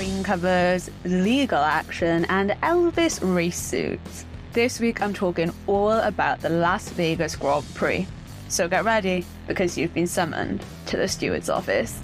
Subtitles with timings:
[0.00, 4.24] green covers, legal action, and Elvis race suits.
[4.54, 8.06] This week I'm talking all about the Las Vegas Grand Prix.
[8.48, 12.00] So get ready because you've been summoned to the steward's office.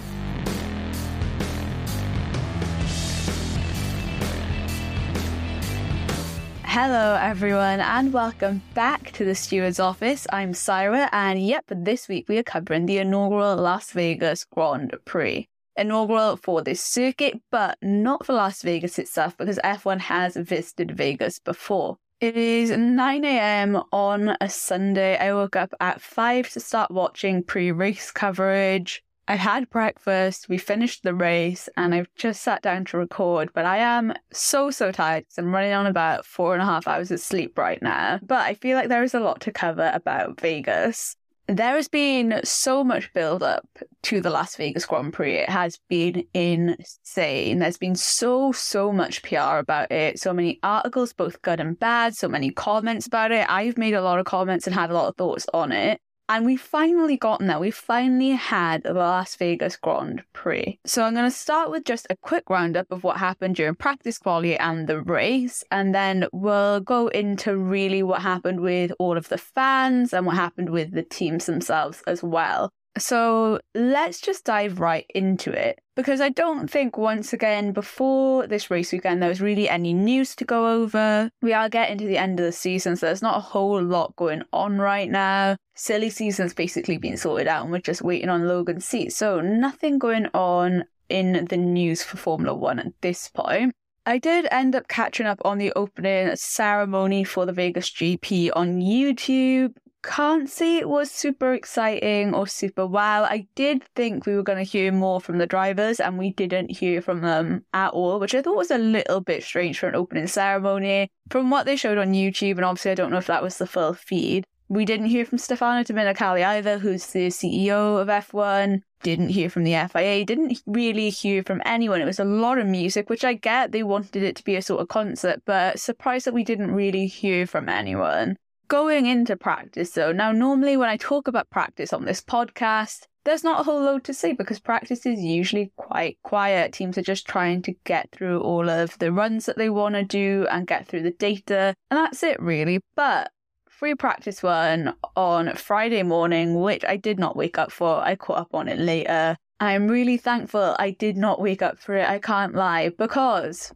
[6.65, 10.27] Hello, everyone, and welcome back to the Steward's Office.
[10.31, 15.49] I'm Syra, and yep, this week we are covering the inaugural Las Vegas Grand Prix.
[15.77, 21.39] Inaugural for this circuit, but not for Las Vegas itself because F1 has visited Vegas
[21.39, 21.97] before.
[22.19, 23.83] It is 9 a.m.
[23.91, 25.17] on a Sunday.
[25.17, 29.03] I woke up at 5 to start watching pre race coverage.
[29.29, 33.51] I've had breakfast, we finished the race, and I've just sat down to record.
[33.53, 36.87] But I am so, so tired because I'm running on about four and a half
[36.87, 38.19] hours of sleep right now.
[38.23, 41.17] But I feel like there is a lot to cover about Vegas.
[41.47, 43.65] There has been so much build up
[44.03, 45.35] to the Las Vegas Grand Prix.
[45.35, 47.59] It has been insane.
[47.59, 52.17] There's been so, so much PR about it, so many articles, both good and bad,
[52.17, 53.49] so many comments about it.
[53.49, 56.01] I've made a lot of comments and had a lot of thoughts on it.
[56.29, 57.59] And we finally gotten there.
[57.59, 60.77] We finally had the Las Vegas Grand Prix.
[60.85, 64.17] So I'm going to start with just a quick roundup of what happened during practice
[64.17, 65.63] quali and the race.
[65.71, 70.35] And then we'll go into really what happened with all of the fans and what
[70.35, 72.71] happened with the teams themselves as well.
[72.99, 78.69] So let's just dive right into it because I don't think, once again, before this
[78.69, 81.29] race weekend, there was really any news to go over.
[81.41, 84.15] We are getting to the end of the season, so there's not a whole lot
[84.15, 85.57] going on right now.
[85.75, 89.13] Silly season's basically been sorted out, and we're just waiting on Logan's seat.
[89.13, 93.73] So nothing going on in the news for Formula One at this point.
[94.05, 98.79] I did end up catching up on the opening ceremony for the Vegas GP on
[98.79, 99.73] YouTube
[100.07, 103.23] can't say it was super exciting or super wow.
[103.23, 106.71] I did think we were going to hear more from the drivers, and we didn't
[106.71, 109.95] hear from them at all, which I thought was a little bit strange for an
[109.95, 111.11] opening ceremony.
[111.29, 113.67] From what they showed on YouTube, and obviously I don't know if that was the
[113.67, 118.81] full feed, we didn't hear from Stefano Domenicali either, who's the CEO of F1.
[119.03, 122.01] Didn't hear from the FIA, didn't really hear from anyone.
[122.01, 124.61] It was a lot of music, which I get they wanted it to be a
[124.61, 128.37] sort of concert, but surprised that we didn't really hear from anyone
[128.67, 133.43] going into practice though, now normally when I talk about practice on this podcast, there's
[133.43, 136.71] not a whole load to say because practice is usually quite quiet.
[136.71, 140.03] Teams are just trying to get through all of the runs that they want to
[140.03, 142.79] do and get through the data, and that's it really.
[142.95, 143.31] But
[143.69, 148.39] free practice one on Friday morning, which I did not wake up for, I caught
[148.39, 149.35] up on it later.
[149.59, 153.73] I'm really thankful I did not wake up for it, I can't lie, because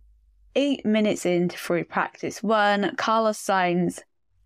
[0.56, 4.00] eight minutes into free practice one, Carlos Sainz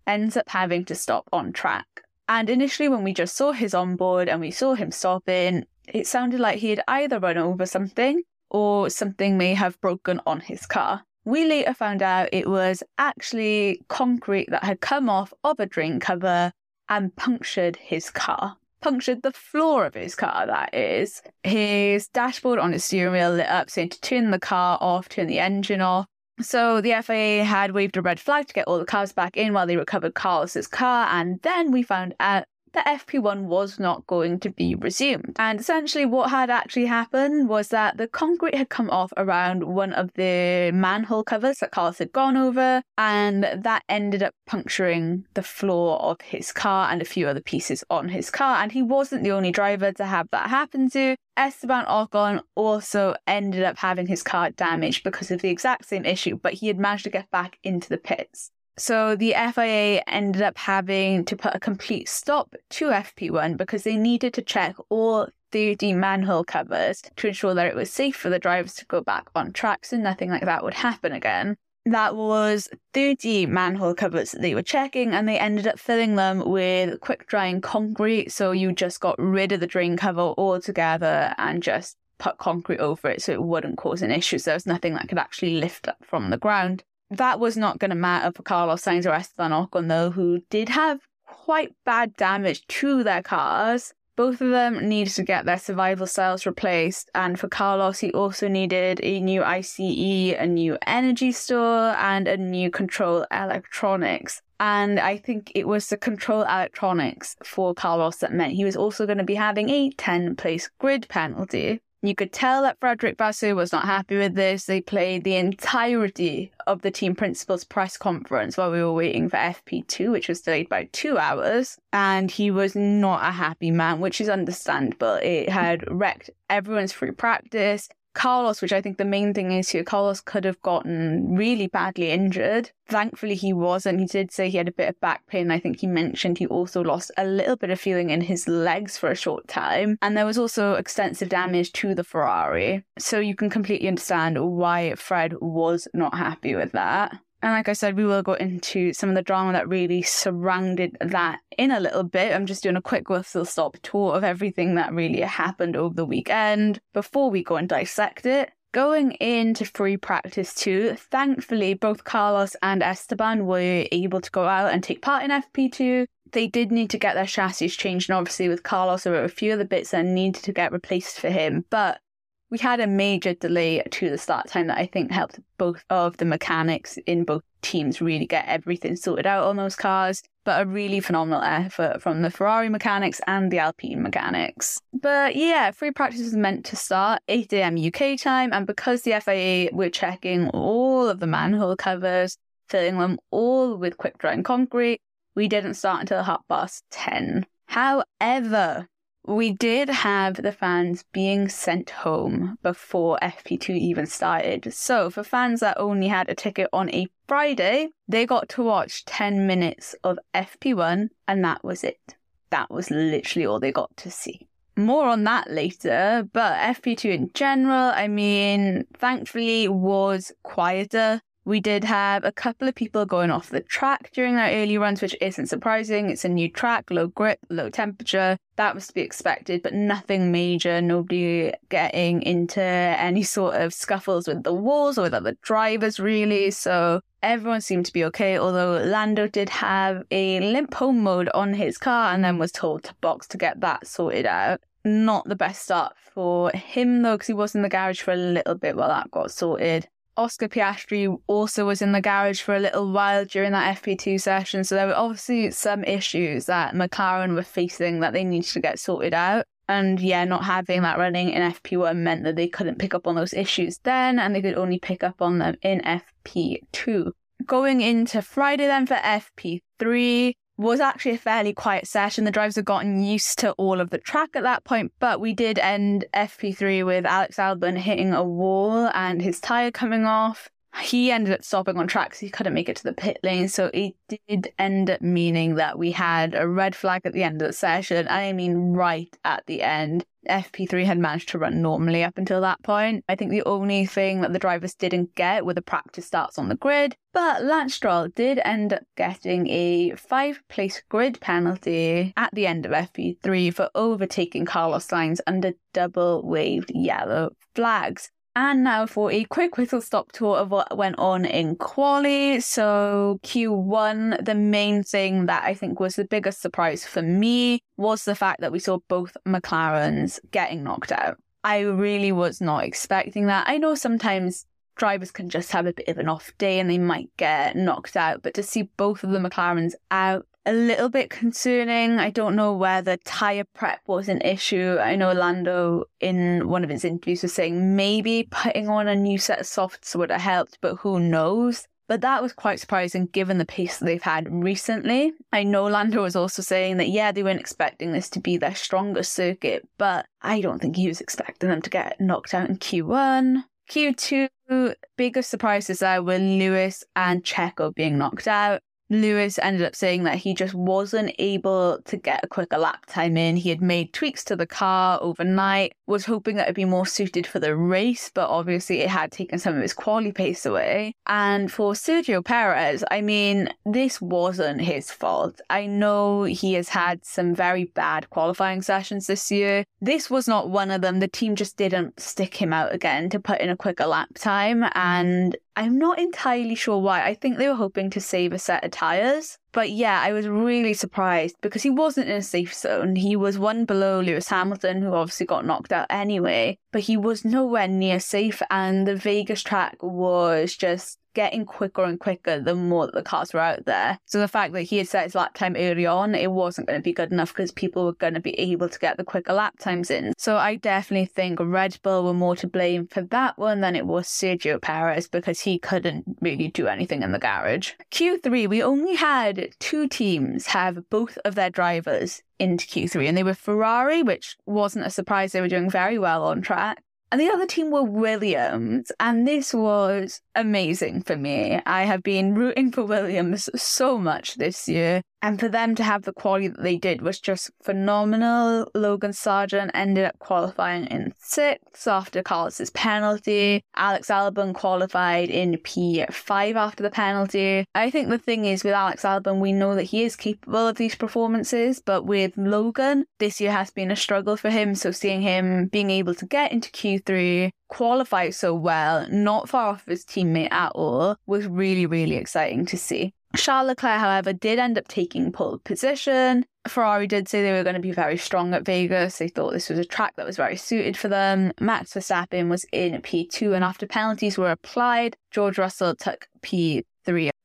[0.08, 1.86] ends up having to stop on track.
[2.28, 6.40] And initially, when we just saw his onboard and we saw him stopping, it sounded
[6.40, 11.04] like he had either run over something or something may have broken on his car.
[11.26, 16.00] We later found out it was actually concrete that had come off of a drain
[16.00, 16.52] cover
[16.88, 18.58] and punctured his car.
[18.82, 21.24] Punctured the floor of his car, that is.
[21.44, 25.26] His dashboard on his steering wheel lit up, saying to turn the car off, turn
[25.26, 26.06] the engine off.
[26.42, 29.54] So the FIA had waved a red flag to get all the cars back in
[29.54, 34.40] while they recovered Carlos's car, and then we found out the FP1 was not going
[34.42, 35.36] to be resumed.
[35.40, 39.94] And essentially, what had actually happened was that the concrete had come off around one
[39.94, 45.44] of the manhole covers that Carlos had gone over, and that ended up puncturing the
[45.44, 48.62] floor of his car and a few other pieces on his car.
[48.62, 51.16] And he wasn't the only driver to have that happen to.
[51.38, 56.38] Esteban Ocon also ended up having his car damaged because of the exact same issue,
[56.42, 58.52] but he had managed to get back into the pits.
[58.78, 63.96] So the FIA ended up having to put a complete stop to FP1 because they
[63.96, 68.40] needed to check all 30 manhole covers to ensure that it was safe for the
[68.40, 71.56] drivers to go back on track so nothing like that would happen again.
[71.86, 76.50] That was 30 manhole covers that they were checking, and they ended up filling them
[76.50, 78.32] with quick drying concrete.
[78.32, 83.10] So you just got rid of the drain cover altogether and just put concrete over
[83.10, 84.40] it so it wouldn't cause an issue.
[84.40, 86.84] So there was nothing that could actually lift up from the ground.
[87.12, 90.70] That was not going to matter for Carlos Sainz or Esteban Ocon, though, who did
[90.70, 93.94] have quite bad damage to their cars.
[94.16, 98.48] Both of them needed to get their survival cells replaced, and for Carlos, he also
[98.48, 104.42] needed a new ICE, a new energy store, and a new control electronics.
[104.60, 109.06] And I think it was the control electronics for Carlos that meant he was also
[109.06, 111.82] going to be having a 10 place grid penalty.
[112.08, 114.66] You could tell that Frederic Vasseur was not happy with this.
[114.66, 119.38] They played the entirety of the team principal's press conference while we were waiting for
[119.38, 121.78] FP2, which was delayed by two hours.
[121.94, 125.16] And he was not a happy man, which is understandable.
[125.16, 127.90] It had wrecked everyone's free practice.
[128.16, 132.10] Carlos, which I think the main thing is here, Carlos could have gotten really badly
[132.10, 132.72] injured.
[132.88, 134.00] Thankfully, he wasn't.
[134.00, 135.52] He did say he had a bit of back pain.
[135.52, 138.98] I think he mentioned he also lost a little bit of feeling in his legs
[138.98, 139.98] for a short time.
[140.02, 142.86] And there was also extensive damage to the Ferrari.
[142.98, 147.20] So you can completely understand why Fred was not happy with that.
[147.46, 150.98] And like I said, we will go into some of the drama that really surrounded
[151.00, 152.34] that in a little bit.
[152.34, 156.08] I'm just doing a quick whistle stop tour of everything that really happened over the
[156.08, 158.50] weekend before we go and dissect it.
[158.74, 164.74] Going into free practice two, thankfully, both Carlos and Esteban were able to go out
[164.74, 166.08] and take part in FP2.
[166.32, 169.30] They did need to get their chassis changed, and obviously, with Carlos, there were a
[169.30, 171.64] few of the bits that needed to get replaced for him.
[171.70, 172.02] But
[172.50, 176.18] we had a major delay to the start time that I think helped both of
[176.18, 180.22] the mechanics in both teams really get everything sorted out on those cars.
[180.44, 184.80] But a really phenomenal effort from the Ferrari mechanics and the Alpine mechanics.
[184.94, 187.78] But yeah, free practice was meant to start 8 a.m.
[187.84, 192.38] UK time, and because the FIA were checking all of the manhole covers,
[192.70, 195.02] filling them all with quick drying concrete,
[195.36, 197.48] we didn't start until half past 10.
[197.66, 198.88] However,
[199.28, 204.72] we did have the fans being sent home before FP2 even started.
[204.74, 209.06] So, for fans that only had a ticket on a Friday, they got to watch
[209.06, 212.16] 10 minutes of FP1, and that was it.
[212.52, 214.48] That was literally all they got to see.
[214.78, 221.84] More on that later, but FP2 in general, I mean, thankfully was quieter we did
[221.84, 225.46] have a couple of people going off the track during their early runs, which isn't
[225.46, 226.10] surprising.
[226.10, 228.38] It's a new track, low grip, low temperature.
[228.56, 230.82] That was to be expected, but nothing major.
[230.82, 236.50] Nobody getting into any sort of scuffles with the walls or with other drivers, really.
[236.50, 241.54] So everyone seemed to be okay, although Lando did have a limp home mode on
[241.54, 244.62] his car and then was told to box to get that sorted out.
[244.84, 248.18] Not the best start for him though, because he was in the garage for a
[248.18, 249.88] little bit while that got sorted.
[250.18, 254.64] Oscar Piastri also was in the garage for a little while during that FP2 session.
[254.64, 258.80] So there were obviously some issues that McLaren were facing that they needed to get
[258.80, 259.46] sorted out.
[259.68, 263.16] And yeah, not having that running in FP1 meant that they couldn't pick up on
[263.16, 267.12] those issues then, and they could only pick up on them in FP2.
[267.46, 272.24] Going into Friday then for FP3, was actually a fairly quiet session.
[272.24, 275.34] The drivers had gotten used to all of the track at that point, but we
[275.34, 280.50] did end FP3 with Alex Albon hitting a wall and his tyre coming off.
[280.82, 283.48] He ended up stopping on track, so he couldn't make it to the pit lane.
[283.48, 287.42] So it did end up meaning that we had a red flag at the end
[287.42, 288.08] of the session.
[288.10, 290.06] I mean, right at the end.
[290.30, 293.04] FP3 had managed to run normally up until that point.
[293.08, 296.50] I think the only thing that the drivers didn't get were the practice starts on
[296.50, 302.34] the grid, but Lance Stroll did end up getting a five place grid penalty at
[302.34, 308.12] the end of FP3 for overtaking Carlos Sainz under double waved yellow flags.
[308.38, 312.42] And now for a quick whistle stop tour of what went on in Quali.
[312.42, 318.04] So Q1, the main thing that I think was the biggest surprise for me was
[318.04, 321.18] the fact that we saw both McLarens getting knocked out.
[321.46, 323.48] I really was not expecting that.
[323.48, 324.46] I know sometimes
[324.76, 327.96] drivers can just have a bit of an off day and they might get knocked
[327.96, 332.00] out, but to see both of the McLarens out a little bit concerning.
[332.00, 334.78] I don't know whether tyre prep was an issue.
[334.80, 339.18] I know Lando in one of his interviews was saying maybe putting on a new
[339.18, 341.68] set of softs would have helped, but who knows?
[341.88, 345.14] But that was quite surprising given the pace that they've had recently.
[345.32, 348.56] I know Lando was also saying that, yeah, they weren't expecting this to be their
[348.56, 352.58] strongest circuit, but I don't think he was expecting them to get knocked out in
[352.58, 353.44] Q1.
[353.70, 358.62] Q2, biggest surprises there were Lewis and Checo being knocked out.
[358.90, 363.18] Lewis ended up saying that he just wasn't able to get a quicker lap time
[363.18, 363.36] in.
[363.36, 367.26] He had made tweaks to the car overnight, was hoping that it'd be more suited
[367.26, 370.94] for the race, but obviously it had taken some of his quali pace away.
[371.08, 375.42] And for Sergio Perez, I mean, this wasn't his fault.
[375.50, 379.66] I know he has had some very bad qualifying sessions this year.
[379.82, 381.00] This was not one of them.
[381.00, 384.66] The team just didn't stick him out again to put in a quicker lap time.
[384.74, 387.06] And I'm not entirely sure why.
[387.06, 389.38] I think they were hoping to save a set of tyres.
[389.54, 392.98] But yeah, I was really surprised because he wasn't in a safe zone.
[392.98, 397.24] He was one below Lewis Hamilton, who obviously got knocked out anyway, but he was
[397.24, 398.42] nowhere near safe.
[398.50, 403.34] And the Vegas track was just getting quicker and quicker the more that the cars
[403.34, 403.98] were out there.
[404.06, 406.80] So the fact that he had set his lap time early on, it wasn't going
[406.80, 409.34] to be good enough because people were going to be able to get the quicker
[409.34, 410.14] lap times in.
[410.18, 413.88] So I definitely think Red Bull were more to blame for that one than it
[413.88, 417.72] was Sergio Perez because he couldn't really do anything in the garage.
[417.92, 423.24] Q3, we only had two teams have both of their drivers into Q3, and they
[423.24, 425.32] were Ferrari, which wasn't a surprise.
[425.32, 428.92] They were doing very well on track, And the other team were Williams.
[429.00, 431.62] And this was amazing for me.
[431.66, 435.02] I have been rooting for Williams so much this year.
[435.26, 438.70] And for them to have the quality that they did was just phenomenal.
[438.76, 443.64] Logan Sargent ended up qualifying in sixth after Carlos's penalty.
[443.76, 447.66] Alex Albon qualified in P5 after the penalty.
[447.74, 450.78] I think the thing is with Alex Albon, we know that he is capable of
[450.78, 454.76] these performances, but with Logan, this year has been a struggle for him.
[454.76, 459.88] So seeing him being able to get into Q3, qualify so well, not far off
[459.88, 463.16] his teammate at all, was really, really exciting to see.
[463.36, 466.46] Charles Leclerc, however, did end up taking pole position.
[466.68, 469.18] Ferrari did say they were going to be very strong at Vegas.
[469.18, 471.52] They thought this was a track that was very suited for them.
[471.60, 476.84] Max Verstappen was in P2, and after penalties were applied, George Russell took P3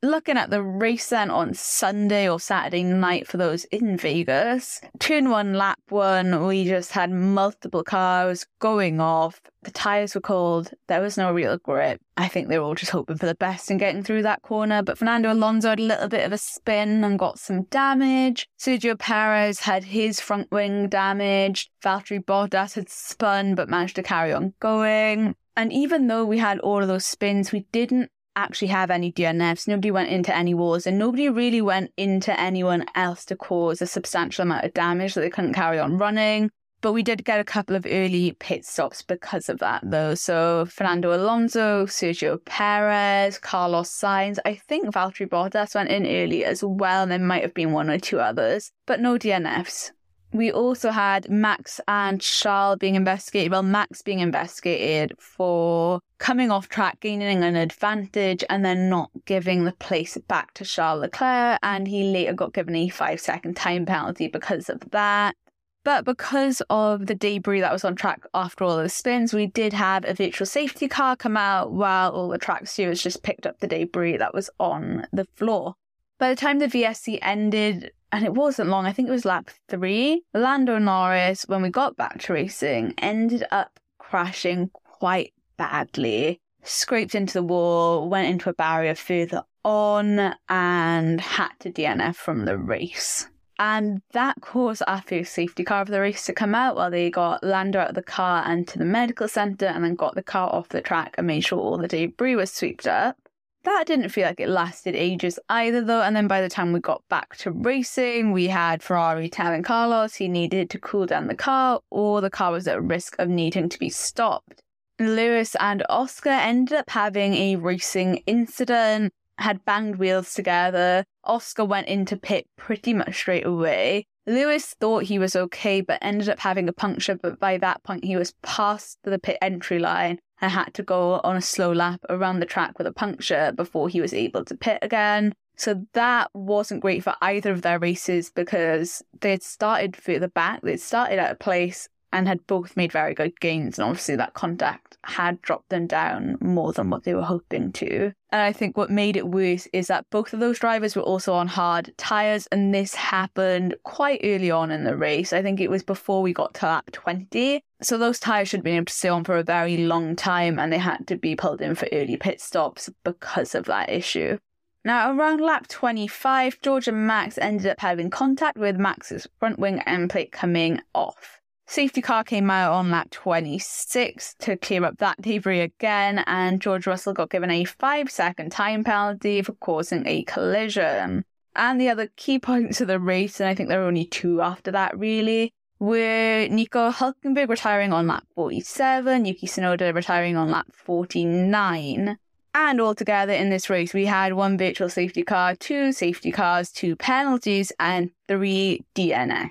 [0.02, 5.30] looking at the race then on Sunday or Saturday night for those in Vegas, turn
[5.30, 9.40] one, lap one, we just had multiple cars going off.
[9.62, 10.70] The tyres were cold.
[10.88, 12.00] There was no real grip.
[12.16, 14.82] I think they were all just hoping for the best and getting through that corner.
[14.82, 18.48] But Fernando Alonso had a little bit of a spin and got some damage.
[18.58, 21.70] Sergio Perez had his front wing damaged.
[21.84, 25.34] Valtteri Bottas had spun but managed to carry on going.
[25.56, 28.10] And even though we had all of those spins, we didn't
[28.44, 29.68] actually have any DNFs.
[29.68, 33.86] Nobody went into any wars, and nobody really went into anyone else to cause a
[33.86, 36.50] substantial amount of damage that they couldn't carry on running.
[36.82, 40.14] But we did get a couple of early pit stops because of that, though.
[40.14, 44.38] So Fernando Alonso, Sergio Perez, Carlos Sainz.
[44.46, 47.02] I think Valtteri Bottas went in early as well.
[47.02, 49.90] And there might have been one or two others, but no DNFs.
[50.32, 53.52] We also had Max and Charles being investigated.
[53.52, 59.64] Well, Max being investigated for coming off track, gaining an advantage, and then not giving
[59.64, 61.58] the place back to Charles Leclerc.
[61.62, 65.34] And he later got given a five second time penalty because of that.
[65.82, 69.72] But because of the debris that was on track after all those spins, we did
[69.72, 73.58] have a virtual safety car come out while all the track stewards just picked up
[73.58, 75.74] the debris that was on the floor.
[76.18, 79.48] By the time the VSC ended, and it wasn't long, I think it was lap
[79.70, 87.14] three, Lando Norris, when we got back to racing, ended up crashing quite badly, scraped
[87.14, 92.56] into the wall, went into a barrier further on, and had to DNF from the
[92.56, 93.28] race.
[93.58, 97.10] And that caused our first safety car of the race to come out while they
[97.10, 100.22] got Lando out of the car and to the medical centre and then got the
[100.22, 103.18] car off the track and made sure all the debris was swept up.
[103.64, 106.00] That didn't feel like it lasted ages either, though.
[106.00, 110.14] And then by the time we got back to racing, we had Ferrari telling Carlos
[110.14, 113.68] he needed to cool down the car or the car was at risk of needing
[113.68, 114.62] to be stopped.
[115.00, 121.04] Lewis and Oscar ended up having a racing incident, had banged wheels together.
[121.24, 124.04] Oscar went into pit pretty much straight away.
[124.26, 127.14] Lewis thought he was okay, but ended up having a puncture.
[127.14, 131.20] But by that point, he was past the pit entry line and had to go
[131.24, 134.54] on a slow lap around the track with a puncture before he was able to
[134.54, 135.32] pit again.
[135.56, 140.60] So that wasn't great for either of their races because they had started further back,
[140.62, 143.78] they'd started at a place and had both made very good gains.
[143.78, 148.12] And obviously, that contact had dropped them down more than what they were hoping to.
[148.32, 151.32] And I think what made it worse is that both of those drivers were also
[151.32, 155.32] on hard tyres, and this happened quite early on in the race.
[155.32, 157.62] I think it was before we got to lap 20.
[157.82, 160.58] So those tyres should have been able to stay on for a very long time,
[160.58, 164.38] and they had to be pulled in for early pit stops because of that issue.
[164.84, 169.80] Now, around lap 25, George and Max ended up having contact with Max's front wing
[169.80, 171.39] end plate coming off.
[171.70, 176.84] Safety car came out on lap 26 to clear up that debris again, and George
[176.84, 181.24] Russell got given a five second time penalty for causing a collision.
[181.54, 184.42] And the other key points of the race, and I think there were only two
[184.42, 190.66] after that really, were Nico Hulkenberg retiring on lap 47, Yuki Tsunoda retiring on lap
[190.72, 192.18] 49.
[192.52, 196.96] And altogether in this race, we had one virtual safety car, two safety cars, two
[196.96, 199.50] penalties, and three DNF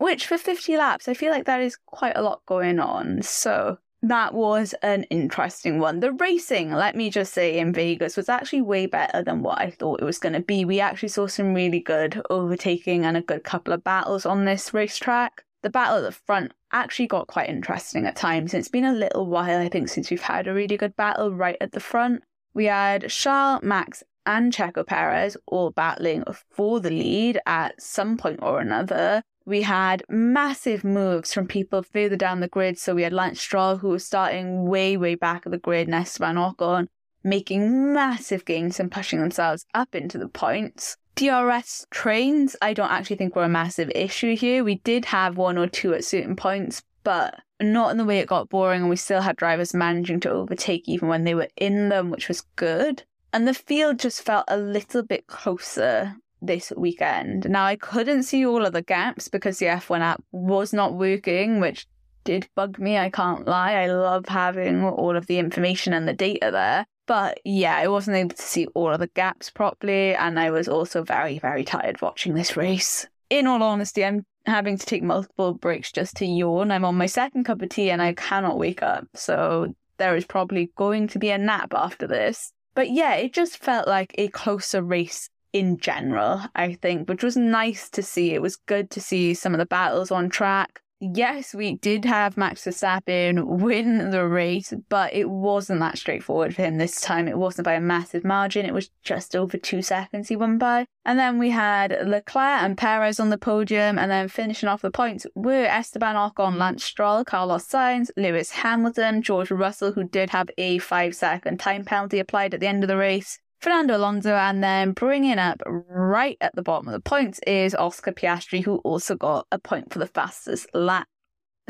[0.00, 3.20] which for 50 laps, I feel like that is quite a lot going on.
[3.20, 6.00] So that was an interesting one.
[6.00, 9.70] The racing, let me just say, in Vegas was actually way better than what I
[9.70, 10.64] thought it was going to be.
[10.64, 14.72] We actually saw some really good overtaking and a good couple of battles on this
[14.72, 15.44] racetrack.
[15.62, 18.54] The battle at the front actually got quite interesting at times.
[18.54, 21.58] It's been a little while, I think, since we've had a really good battle right
[21.60, 22.22] at the front.
[22.54, 28.38] We had Charles, Max, and Checo Perez all battling for the lead at some point
[28.42, 32.78] or another we had massive moves from people further down the grid.
[32.78, 35.94] So we had Lance Stroll, who was starting way, way back of the grid, and
[35.94, 36.86] Esteban Ocon
[37.24, 40.96] making massive gains and pushing themselves up into the points.
[41.16, 44.62] DRS trains, I don't actually think were a massive issue here.
[44.62, 48.28] We did have one or two at certain points, but not in the way it
[48.28, 51.88] got boring and we still had drivers managing to overtake even when they were in
[51.88, 53.02] them, which was good.
[53.32, 57.48] And the field just felt a little bit closer this weekend.
[57.48, 61.60] Now, I couldn't see all of the gaps because the F1 app was not working,
[61.60, 61.86] which
[62.24, 63.74] did bug me, I can't lie.
[63.74, 66.86] I love having all of the information and the data there.
[67.06, 70.68] But yeah, I wasn't able to see all of the gaps properly, and I was
[70.68, 73.06] also very, very tired watching this race.
[73.30, 76.70] In all honesty, I'm having to take multiple breaks just to yawn.
[76.70, 80.24] I'm on my second cup of tea and I cannot wake up, so there is
[80.24, 82.52] probably going to be a nap after this.
[82.74, 87.36] But yeah, it just felt like a closer race in general, I think, which was
[87.36, 88.32] nice to see.
[88.32, 92.36] It was good to see some of the battles on track yes, we did have
[92.36, 97.26] Max Verstappen win the race, but it wasn't that straightforward for him this time.
[97.26, 98.66] It wasn't by a massive margin.
[98.66, 100.86] It was just over two seconds he won by.
[101.04, 104.90] And then we had Leclerc and Perez on the podium, and then finishing off the
[104.90, 110.50] points were Esteban Ocon, Lance Stroll, Carlos Sainz, Lewis Hamilton, George Russell, who did have
[110.58, 114.64] a five second time penalty applied at the end of the race, Fernando Alonso, and
[114.64, 119.14] then bringing up right at the bottom of the points is Oscar Piastri, who also
[119.14, 121.06] got a point for the fastest lap.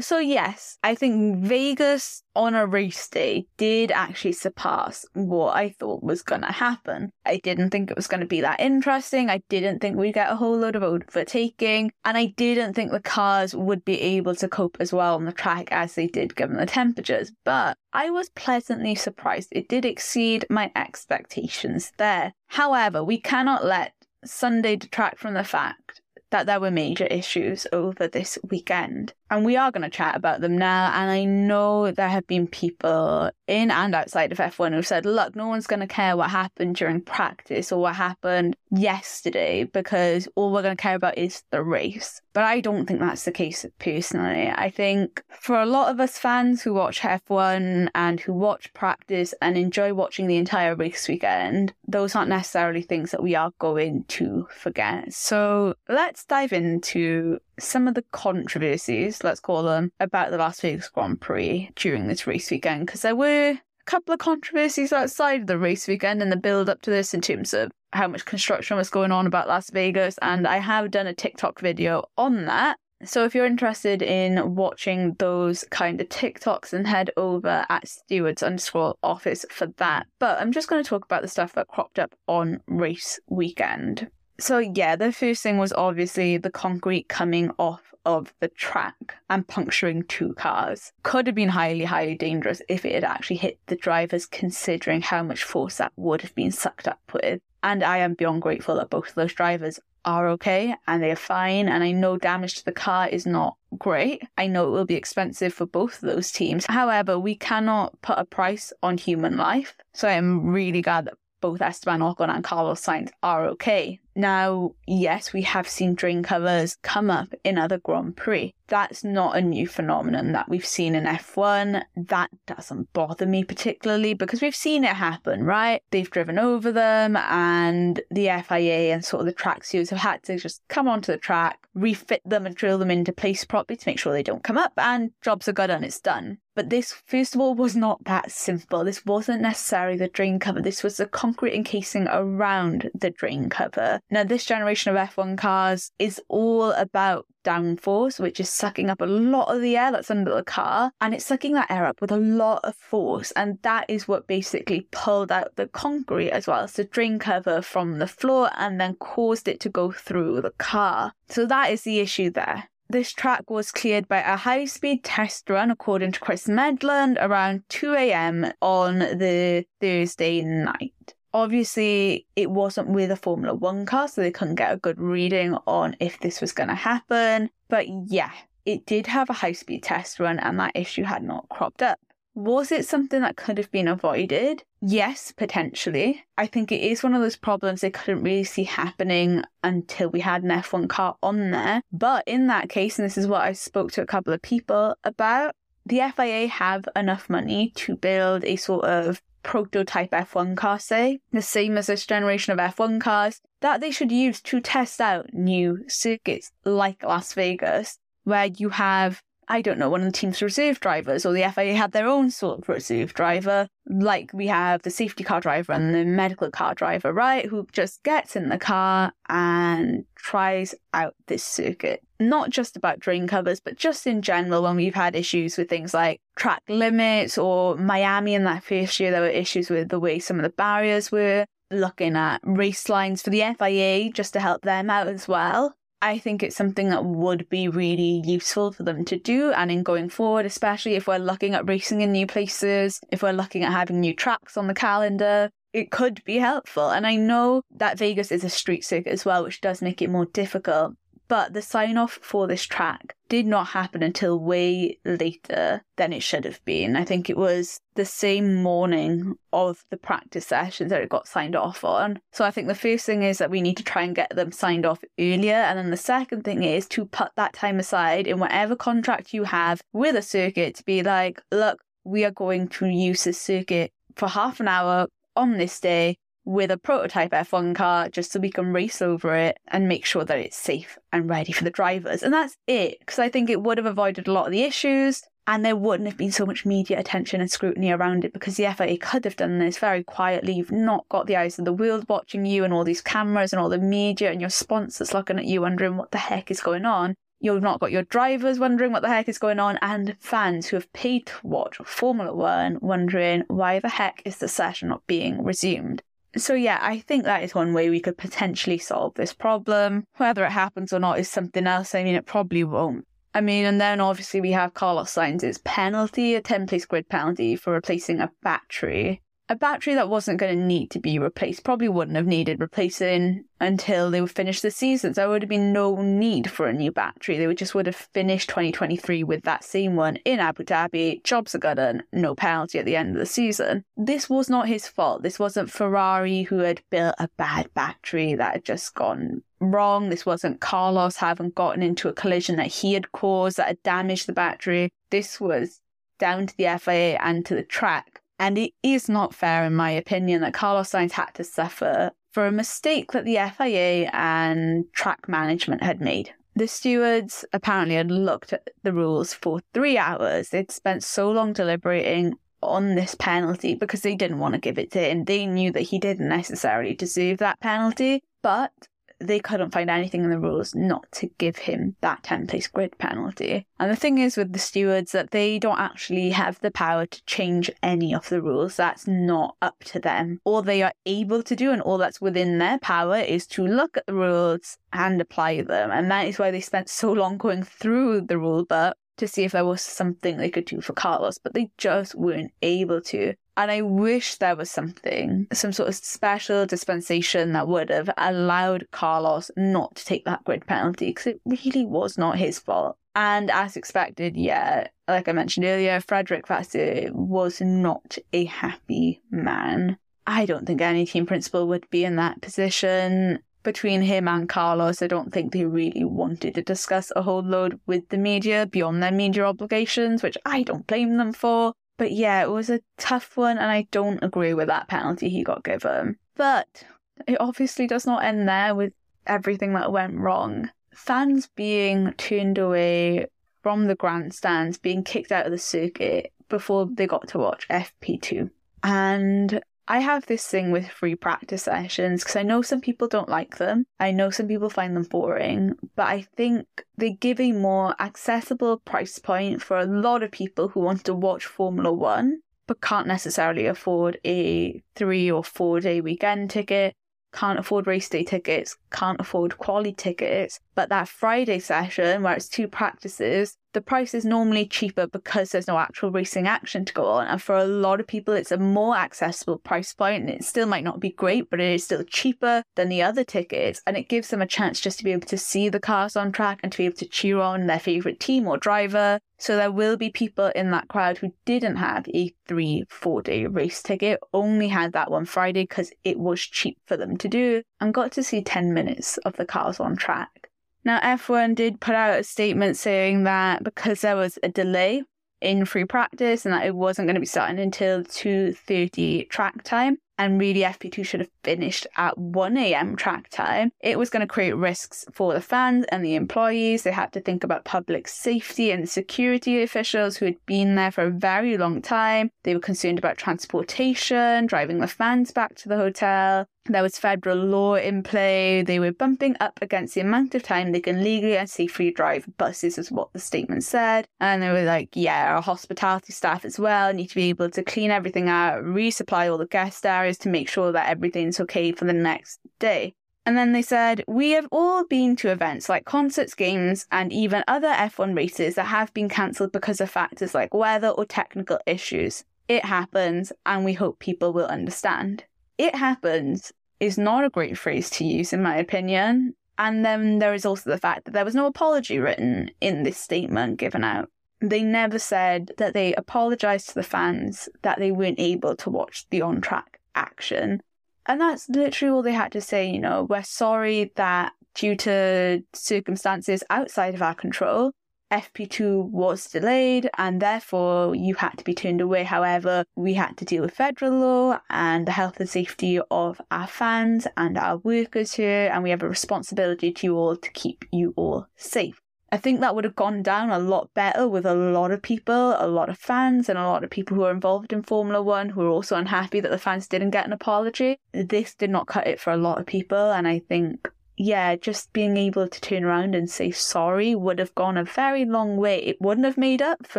[0.00, 6.02] So, yes, I think Vegas on a race day did actually surpass what I thought
[6.02, 7.12] was going to happen.
[7.26, 9.28] I didn't think it was going to be that interesting.
[9.28, 11.92] I didn't think we'd get a whole load of overtaking.
[12.04, 15.33] And I didn't think the cars would be able to cope as well on the
[15.33, 17.33] track as they did given the temperatures.
[17.45, 19.49] But I was pleasantly surprised.
[19.52, 22.33] It did exceed my expectations there.
[22.47, 23.92] However, we cannot let
[24.25, 26.00] Sunday detract from the fact
[26.31, 29.13] that there were major issues over this weekend.
[29.31, 30.93] And we are going to chat about them now.
[30.95, 35.37] And I know there have been people in and outside of F1 who said, look,
[35.37, 40.53] no one's going to care what happened during practice or what happened yesterday because all
[40.53, 42.21] we're going to care about is the race.
[42.33, 44.49] But I don't think that's the case personally.
[44.55, 49.35] I think for a lot of us fans who watch F1 and who watch practice
[49.43, 54.05] and enjoy watching the entire race weekend, those aren't necessarily things that we are going
[54.05, 55.12] to forget.
[55.12, 60.88] So let's dive into some of the controversies, let's call them, about the Las Vegas
[60.88, 63.59] Grand Prix during this race weekend, because there were
[63.90, 67.20] couple of controversies outside of the race weekend and the build up to this in
[67.20, 70.16] terms of how much construction was going on about Las Vegas.
[70.22, 72.76] And I have done a TikTok video on that.
[73.03, 78.44] So if you're interested in watching those kind of TikToks, then head over at stewards
[78.44, 80.07] underscore office for that.
[80.20, 84.09] But I'm just going to talk about the stuff that cropped up on race weekend.
[84.38, 89.47] So, yeah, the first thing was obviously the concrete coming off of the track and
[89.47, 90.93] puncturing two cars.
[91.03, 95.23] Could have been highly, highly dangerous if it had actually hit the drivers, considering how
[95.23, 97.41] much force that would have been sucked up with.
[97.63, 101.17] And I am beyond grateful that both of those drivers are okay and they are
[101.17, 101.69] fine.
[101.69, 104.23] And I know damage to the car is not great.
[104.39, 106.67] I know it will be expensive for both of those teams.
[106.67, 109.77] However, we cannot put a price on human life.
[109.93, 113.99] So I'm really glad that both Esteban Ocon and Carlos Sainz are okay.
[114.14, 118.55] Now, yes, we have seen drain covers come up in other Grand Prix.
[118.66, 121.83] That's not a new phenomenon that we've seen in F1.
[121.96, 125.83] That doesn't bother me particularly because we've seen it happen, right?
[125.90, 130.23] They've driven over them and the FIA and sort of the track stewards have had
[130.25, 133.88] to just come onto the track, refit them and drill them into place properly to
[133.88, 136.38] make sure they don't come up and jobs are good and it's done.
[136.55, 138.85] But this, first of all, was not that simple.
[138.85, 140.61] This wasn't necessarily the drain cover.
[140.61, 144.00] This was the concrete encasing around the drain cover.
[144.11, 149.07] Now, this generation of F1 cars is all about downforce, which is sucking up a
[149.07, 152.13] lot of the air that's under the car, and it's sucking that air up with
[152.13, 153.31] a lot of force.
[153.33, 157.63] And that is what basically pulled out the concrete as well as the drain cover
[157.63, 161.13] from the floor and then caused it to go through the car.
[161.29, 162.69] So that is the issue there.
[162.89, 167.63] This track was cleared by a high speed test run, according to Chris Medland, around
[167.69, 168.53] 2 a.m.
[168.61, 171.15] on the Thursday night.
[171.33, 175.57] Obviously, it wasn't with a Formula One car, so they couldn't get a good reading
[175.66, 177.51] on if this was going to happen.
[177.69, 178.33] But yeah,
[178.64, 181.99] it did have a high speed test run, and that issue had not cropped up.
[182.35, 184.62] Was it something that could have been avoided?
[184.81, 186.25] Yes, potentially.
[186.38, 190.21] I think it is one of those problems they couldn't really see happening until we
[190.21, 191.83] had an F1 car on there.
[191.93, 194.95] But in that case, and this is what I spoke to a couple of people
[195.05, 201.20] about, the FIA have enough money to build a sort of prototype F1 car, say,
[201.33, 205.33] the same as this generation of F1 cars, that they should use to test out
[205.33, 210.41] new circuits like Las Vegas, where you have I don't know, one of the team's
[210.41, 214.83] reserve drivers or the FIA had their own sort of reserve driver, like we have
[214.83, 217.47] the safety car driver and the medical car driver, right?
[217.47, 222.01] Who just gets in the car and tries out this circuit.
[222.21, 225.93] Not just about drain covers, but just in general, when we've had issues with things
[225.93, 230.21] like track limits or Miami in that first year, there were issues with the way
[230.21, 231.45] some of the barriers were.
[231.73, 235.75] Looking at race lines for the FIA just to help them out as well.
[236.03, 239.53] I think it's something that would be really useful for them to do.
[239.53, 243.33] And in going forward, especially if we're looking at racing in new places, if we're
[243.33, 246.91] looking at having new tracks on the calendar, it could be helpful.
[246.91, 250.11] And I know that Vegas is a street circuit as well, which does make it
[250.11, 250.95] more difficult.
[251.31, 256.25] But the sign off for this track did not happen until way later than it
[256.25, 256.97] should have been.
[256.97, 261.55] I think it was the same morning of the practice sessions that it got signed
[261.55, 262.19] off on.
[262.33, 264.51] So I think the first thing is that we need to try and get them
[264.51, 265.55] signed off earlier.
[265.55, 269.45] And then the second thing is to put that time aside in whatever contract you
[269.45, 273.93] have with a circuit to be like, look, we are going to use this circuit
[274.16, 278.50] for half an hour on this day with a prototype F1 car just so we
[278.50, 282.22] can race over it and make sure that it's safe and ready for the drivers.
[282.22, 285.22] And that's it, because I think it would have avoided a lot of the issues
[285.46, 288.72] and there wouldn't have been so much media attention and scrutiny around it because the
[288.72, 290.55] FIA could have done this very quietly.
[290.55, 293.61] You've not got the eyes of the world watching you and all these cameras and
[293.61, 296.85] all the media and your sponsors looking at you wondering what the heck is going
[296.85, 297.14] on.
[297.42, 300.76] You've not got your drivers wondering what the heck is going on, and fans who
[300.76, 305.42] have paid to watch Formula One wondering why the heck is the session not being
[305.42, 306.03] resumed.
[306.37, 310.05] So, yeah, I think that is one way we could potentially solve this problem.
[310.16, 311.95] Whether it happens or not is something else.
[311.95, 313.07] I mean, it probably won't.
[313.35, 317.57] I mean, and then obviously we have Carlos Sainz's penalty, a 10 place grid penalty
[317.57, 321.89] for replacing a battery a battery that wasn't going to need to be replaced probably
[321.89, 325.13] wouldn't have needed replacing until they would finish the season.
[325.13, 327.37] So there would have been no need for a new battery.
[327.37, 331.25] They would just would have finished 2023 with that same one in Abu Dhabi.
[331.25, 333.85] Jobs are done, no penalty at the end of the season.
[333.97, 335.25] This was not his fault.
[335.25, 340.11] This wasn't Ferrari who had built a bad battery that had just gone wrong.
[340.11, 344.29] This wasn't Carlos having gotten into a collision that he had caused that had damaged
[344.29, 344.93] the battery.
[345.11, 345.81] This was
[346.21, 349.90] down to the FIA and to the track and it is not fair, in my
[349.90, 355.29] opinion, that Carlos Sainz had to suffer for a mistake that the FIA and track
[355.29, 356.33] management had made.
[356.57, 360.48] The stewards apparently had looked at the rules for three hours.
[360.48, 364.90] They'd spent so long deliberating on this penalty because they didn't want to give it
[364.92, 365.24] to him.
[365.24, 368.72] They knew that he didn't necessarily deserve that penalty, but
[369.20, 372.96] they couldn't find anything in the rules not to give him that 10 place grid
[372.98, 373.66] penalty.
[373.78, 377.24] And the thing is with the stewards that they don't actually have the power to
[377.24, 378.76] change any of the rules.
[378.76, 380.40] That's not up to them.
[380.44, 383.96] All they are able to do and all that's within their power is to look
[383.96, 385.90] at the rules and apply them.
[385.90, 389.44] And that is why they spent so long going through the rule book to see
[389.44, 393.35] if there was something they could do for Carlos, but they just weren't able to.
[393.61, 398.87] And I wish there was something, some sort of special dispensation that would have allowed
[398.90, 402.96] Carlos not to take that grid penalty because it really was not his fault.
[403.14, 409.99] And as expected, yeah, like I mentioned earlier, Frederic Vasseur was not a happy man.
[410.27, 413.40] I don't think any team principal would be in that position.
[413.62, 417.79] Between him and Carlos, I don't think they really wanted to discuss a whole load
[417.87, 421.75] with the media beyond their media obligations, which I don't blame them for.
[422.01, 425.45] But yeah, it was a tough one, and I don't agree with that penalty he
[425.45, 426.17] got given.
[426.35, 426.83] But
[427.29, 428.95] it obviously does not end there with
[429.27, 430.71] everything that went wrong.
[430.95, 433.27] Fans being turned away
[433.63, 438.49] from the grandstands, being kicked out of the circuit before they got to watch FP2.
[438.83, 443.29] And I have this thing with free practice sessions because I know some people don't
[443.29, 443.87] like them.
[443.98, 448.79] I know some people find them boring, but I think they give a more accessible
[448.79, 453.09] price point for a lot of people who want to watch Formula One but can't
[453.09, 456.94] necessarily afford a three or four day weekend ticket
[457.33, 460.61] can't afford race day tickets, can't afford quali tickets.
[460.74, 465.68] But that Friday session, where it's two practices, the price is normally cheaper because there's
[465.68, 467.26] no actual racing action to go on.
[467.26, 470.66] And for a lot of people, it's a more accessible price point, and it still
[470.66, 473.80] might not be great, but it is still cheaper than the other tickets.
[473.87, 476.33] And it gives them a chance just to be able to see the cars on
[476.33, 479.20] track and to be able to cheer on their favourite team or driver.
[479.38, 483.46] So there will be people in that crowd who didn't have a three, four day
[483.46, 487.62] race ticket, only had that one Friday because it was cheap for them to do,
[487.80, 490.39] and got to see 10 minutes of the cars on track.
[490.85, 495.03] Now, F1 did put out a statement saying that because there was a delay
[495.40, 499.97] in free practice and that it wasn't going to be starting until 2.30 track time,
[500.19, 502.95] and really FP2 should have finished at 1 a.m.
[502.95, 506.83] track time, it was going to create risks for the fans and the employees.
[506.83, 511.05] They had to think about public safety and security officials who had been there for
[511.05, 512.31] a very long time.
[512.43, 516.47] They were concerned about transportation, driving the fans back to the hotel.
[516.66, 518.62] There was federal law in play.
[518.62, 522.29] They were bumping up against the amount of time they can legally and safely drive
[522.37, 524.07] buses, is what the statement said.
[524.20, 527.62] And they were like, yeah, our hospitality staff as well need to be able to
[527.62, 531.87] clean everything out, resupply all the guest areas to make sure that everything's okay for
[531.87, 532.94] the next day.
[533.27, 537.44] And then they said, We have all been to events like concerts, games, and even
[537.49, 542.25] other F1 races that have been cancelled because of factors like weather or technical issues.
[542.49, 545.25] It happens, and we hope people will understand.
[545.61, 549.35] It happens is not a great phrase to use, in my opinion.
[549.59, 552.96] And then there is also the fact that there was no apology written in this
[552.96, 554.09] statement given out.
[554.40, 559.07] They never said that they apologized to the fans that they weren't able to watch
[559.11, 560.62] the on track action.
[561.05, 565.42] And that's literally all they had to say, you know, we're sorry that due to
[565.53, 567.73] circumstances outside of our control,
[568.11, 572.05] FP2 was delayed and therefore you had to be turned away.
[572.05, 576.46] However, we had to deal with federal law and the health and safety of our
[576.46, 580.64] fans and our workers here, and we have a responsibility to you all to keep
[580.73, 581.81] you all safe.
[582.12, 585.37] I think that would have gone down a lot better with a lot of people,
[585.38, 588.31] a lot of fans, and a lot of people who are involved in Formula One
[588.31, 590.79] who are also unhappy that the fans didn't get an apology.
[590.92, 593.70] This did not cut it for a lot of people, and I think
[594.03, 598.07] yeah, just being able to turn around and say sorry would have gone a very
[598.07, 598.57] long way.
[598.57, 599.79] It wouldn't have made up for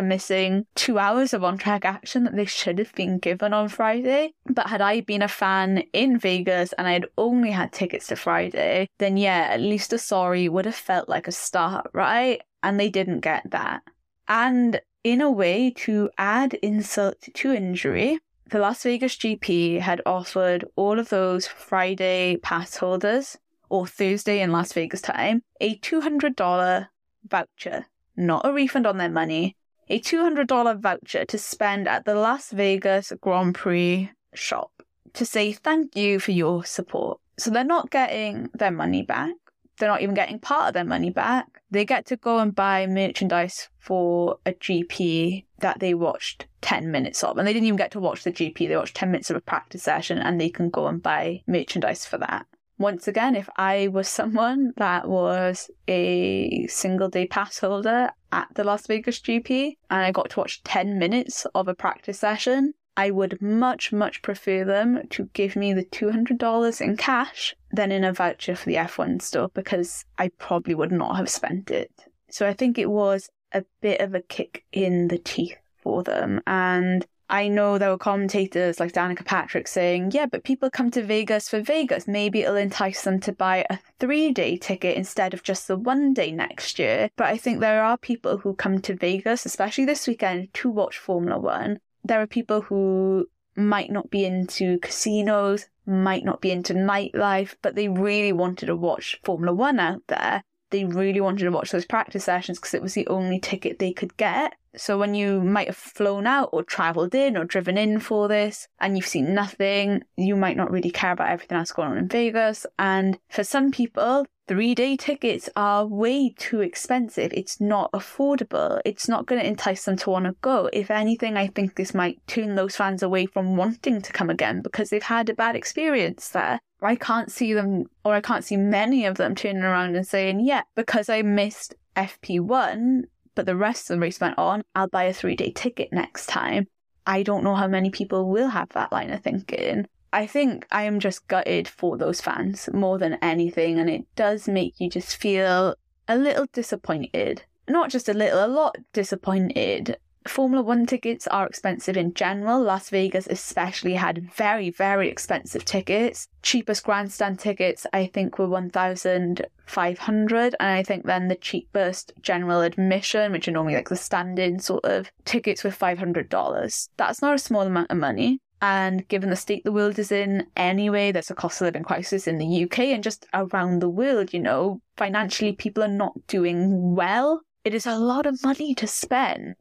[0.00, 4.32] missing two hours of on track action that they should have been given on Friday.
[4.46, 8.16] But had I been a fan in Vegas and I had only had tickets to
[8.16, 12.40] Friday, then yeah, at least a sorry would have felt like a start, right?
[12.62, 13.82] And they didn't get that.
[14.28, 20.64] And in a way, to add insult to injury, the Las Vegas GP had offered
[20.76, 23.36] all of those Friday pass holders
[23.72, 26.88] or Thursday in Las Vegas time a $200
[27.26, 29.56] voucher, not a refund on their money,
[29.88, 34.82] a $200 voucher to spend at the Las Vegas Grand Prix shop
[35.14, 37.18] to say thank you for your support.
[37.38, 39.32] So they're not getting their money back.
[39.78, 41.46] They're not even getting part of their money back.
[41.70, 47.24] They get to go and buy merchandise for a GP that they watched 10 minutes
[47.24, 47.38] of.
[47.38, 48.68] And they didn't even get to watch the GP.
[48.68, 52.04] They watched 10 minutes of a practice session and they can go and buy merchandise
[52.04, 52.46] for that
[52.82, 58.64] once again, if I was someone that was a single day pass holder at the
[58.64, 63.10] Las Vegas GP and I got to watch 10 minutes of a practice session, I
[63.10, 68.12] would much, much prefer them to give me the $200 in cash than in a
[68.12, 71.90] voucher for the F1 store because I probably would not have spent it.
[72.30, 76.40] So I think it was a bit of a kick in the teeth for them.
[76.46, 81.02] And I know there were commentators like Danica Patrick saying, yeah, but people come to
[81.02, 82.06] Vegas for Vegas.
[82.06, 86.12] Maybe it'll entice them to buy a three day ticket instead of just the one
[86.12, 87.08] day next year.
[87.16, 90.98] But I think there are people who come to Vegas, especially this weekend, to watch
[90.98, 91.80] Formula One.
[92.04, 97.76] There are people who might not be into casinos, might not be into nightlife, but
[97.76, 100.42] they really wanted to watch Formula One out there.
[100.68, 103.94] They really wanted to watch those practice sessions because it was the only ticket they
[103.94, 104.52] could get.
[104.76, 108.68] So when you might have flown out or travelled in or driven in for this
[108.80, 112.08] and you've seen nothing, you might not really care about everything else going on in
[112.08, 112.66] Vegas.
[112.78, 117.32] And for some people, three day tickets are way too expensive.
[117.34, 118.80] It's not affordable.
[118.84, 120.70] It's not going to entice them to want to go.
[120.72, 124.62] If anything, I think this might turn those fans away from wanting to come again
[124.62, 126.60] because they've had a bad experience there.
[126.80, 130.40] I can't see them, or I can't see many of them turning around and saying,
[130.40, 133.02] yeah, because I missed FP1,
[133.34, 136.26] but the rest of the race went on, I'll buy a three day ticket next
[136.26, 136.66] time.
[137.06, 139.86] I don't know how many people will have that line of thinking.
[140.12, 144.46] I think I am just gutted for those fans more than anything, and it does
[144.46, 145.74] make you just feel
[146.06, 147.44] a little disappointed.
[147.68, 152.62] Not just a little, a lot disappointed Formula One tickets are expensive in general.
[152.62, 156.28] Las Vegas, especially, had very, very expensive tickets.
[156.42, 160.56] Cheapest grandstand tickets, I think, were 1,500.
[160.60, 164.58] And I think then the cheapest general admission, which are normally like the stand in
[164.58, 166.88] sort of tickets, were $500.
[166.96, 168.40] That's not a small amount of money.
[168.62, 172.28] And given the state the world is in anyway, there's a cost of living crisis
[172.28, 176.94] in the UK and just around the world, you know, financially people are not doing
[176.94, 177.42] well.
[177.64, 179.56] It is a lot of money to spend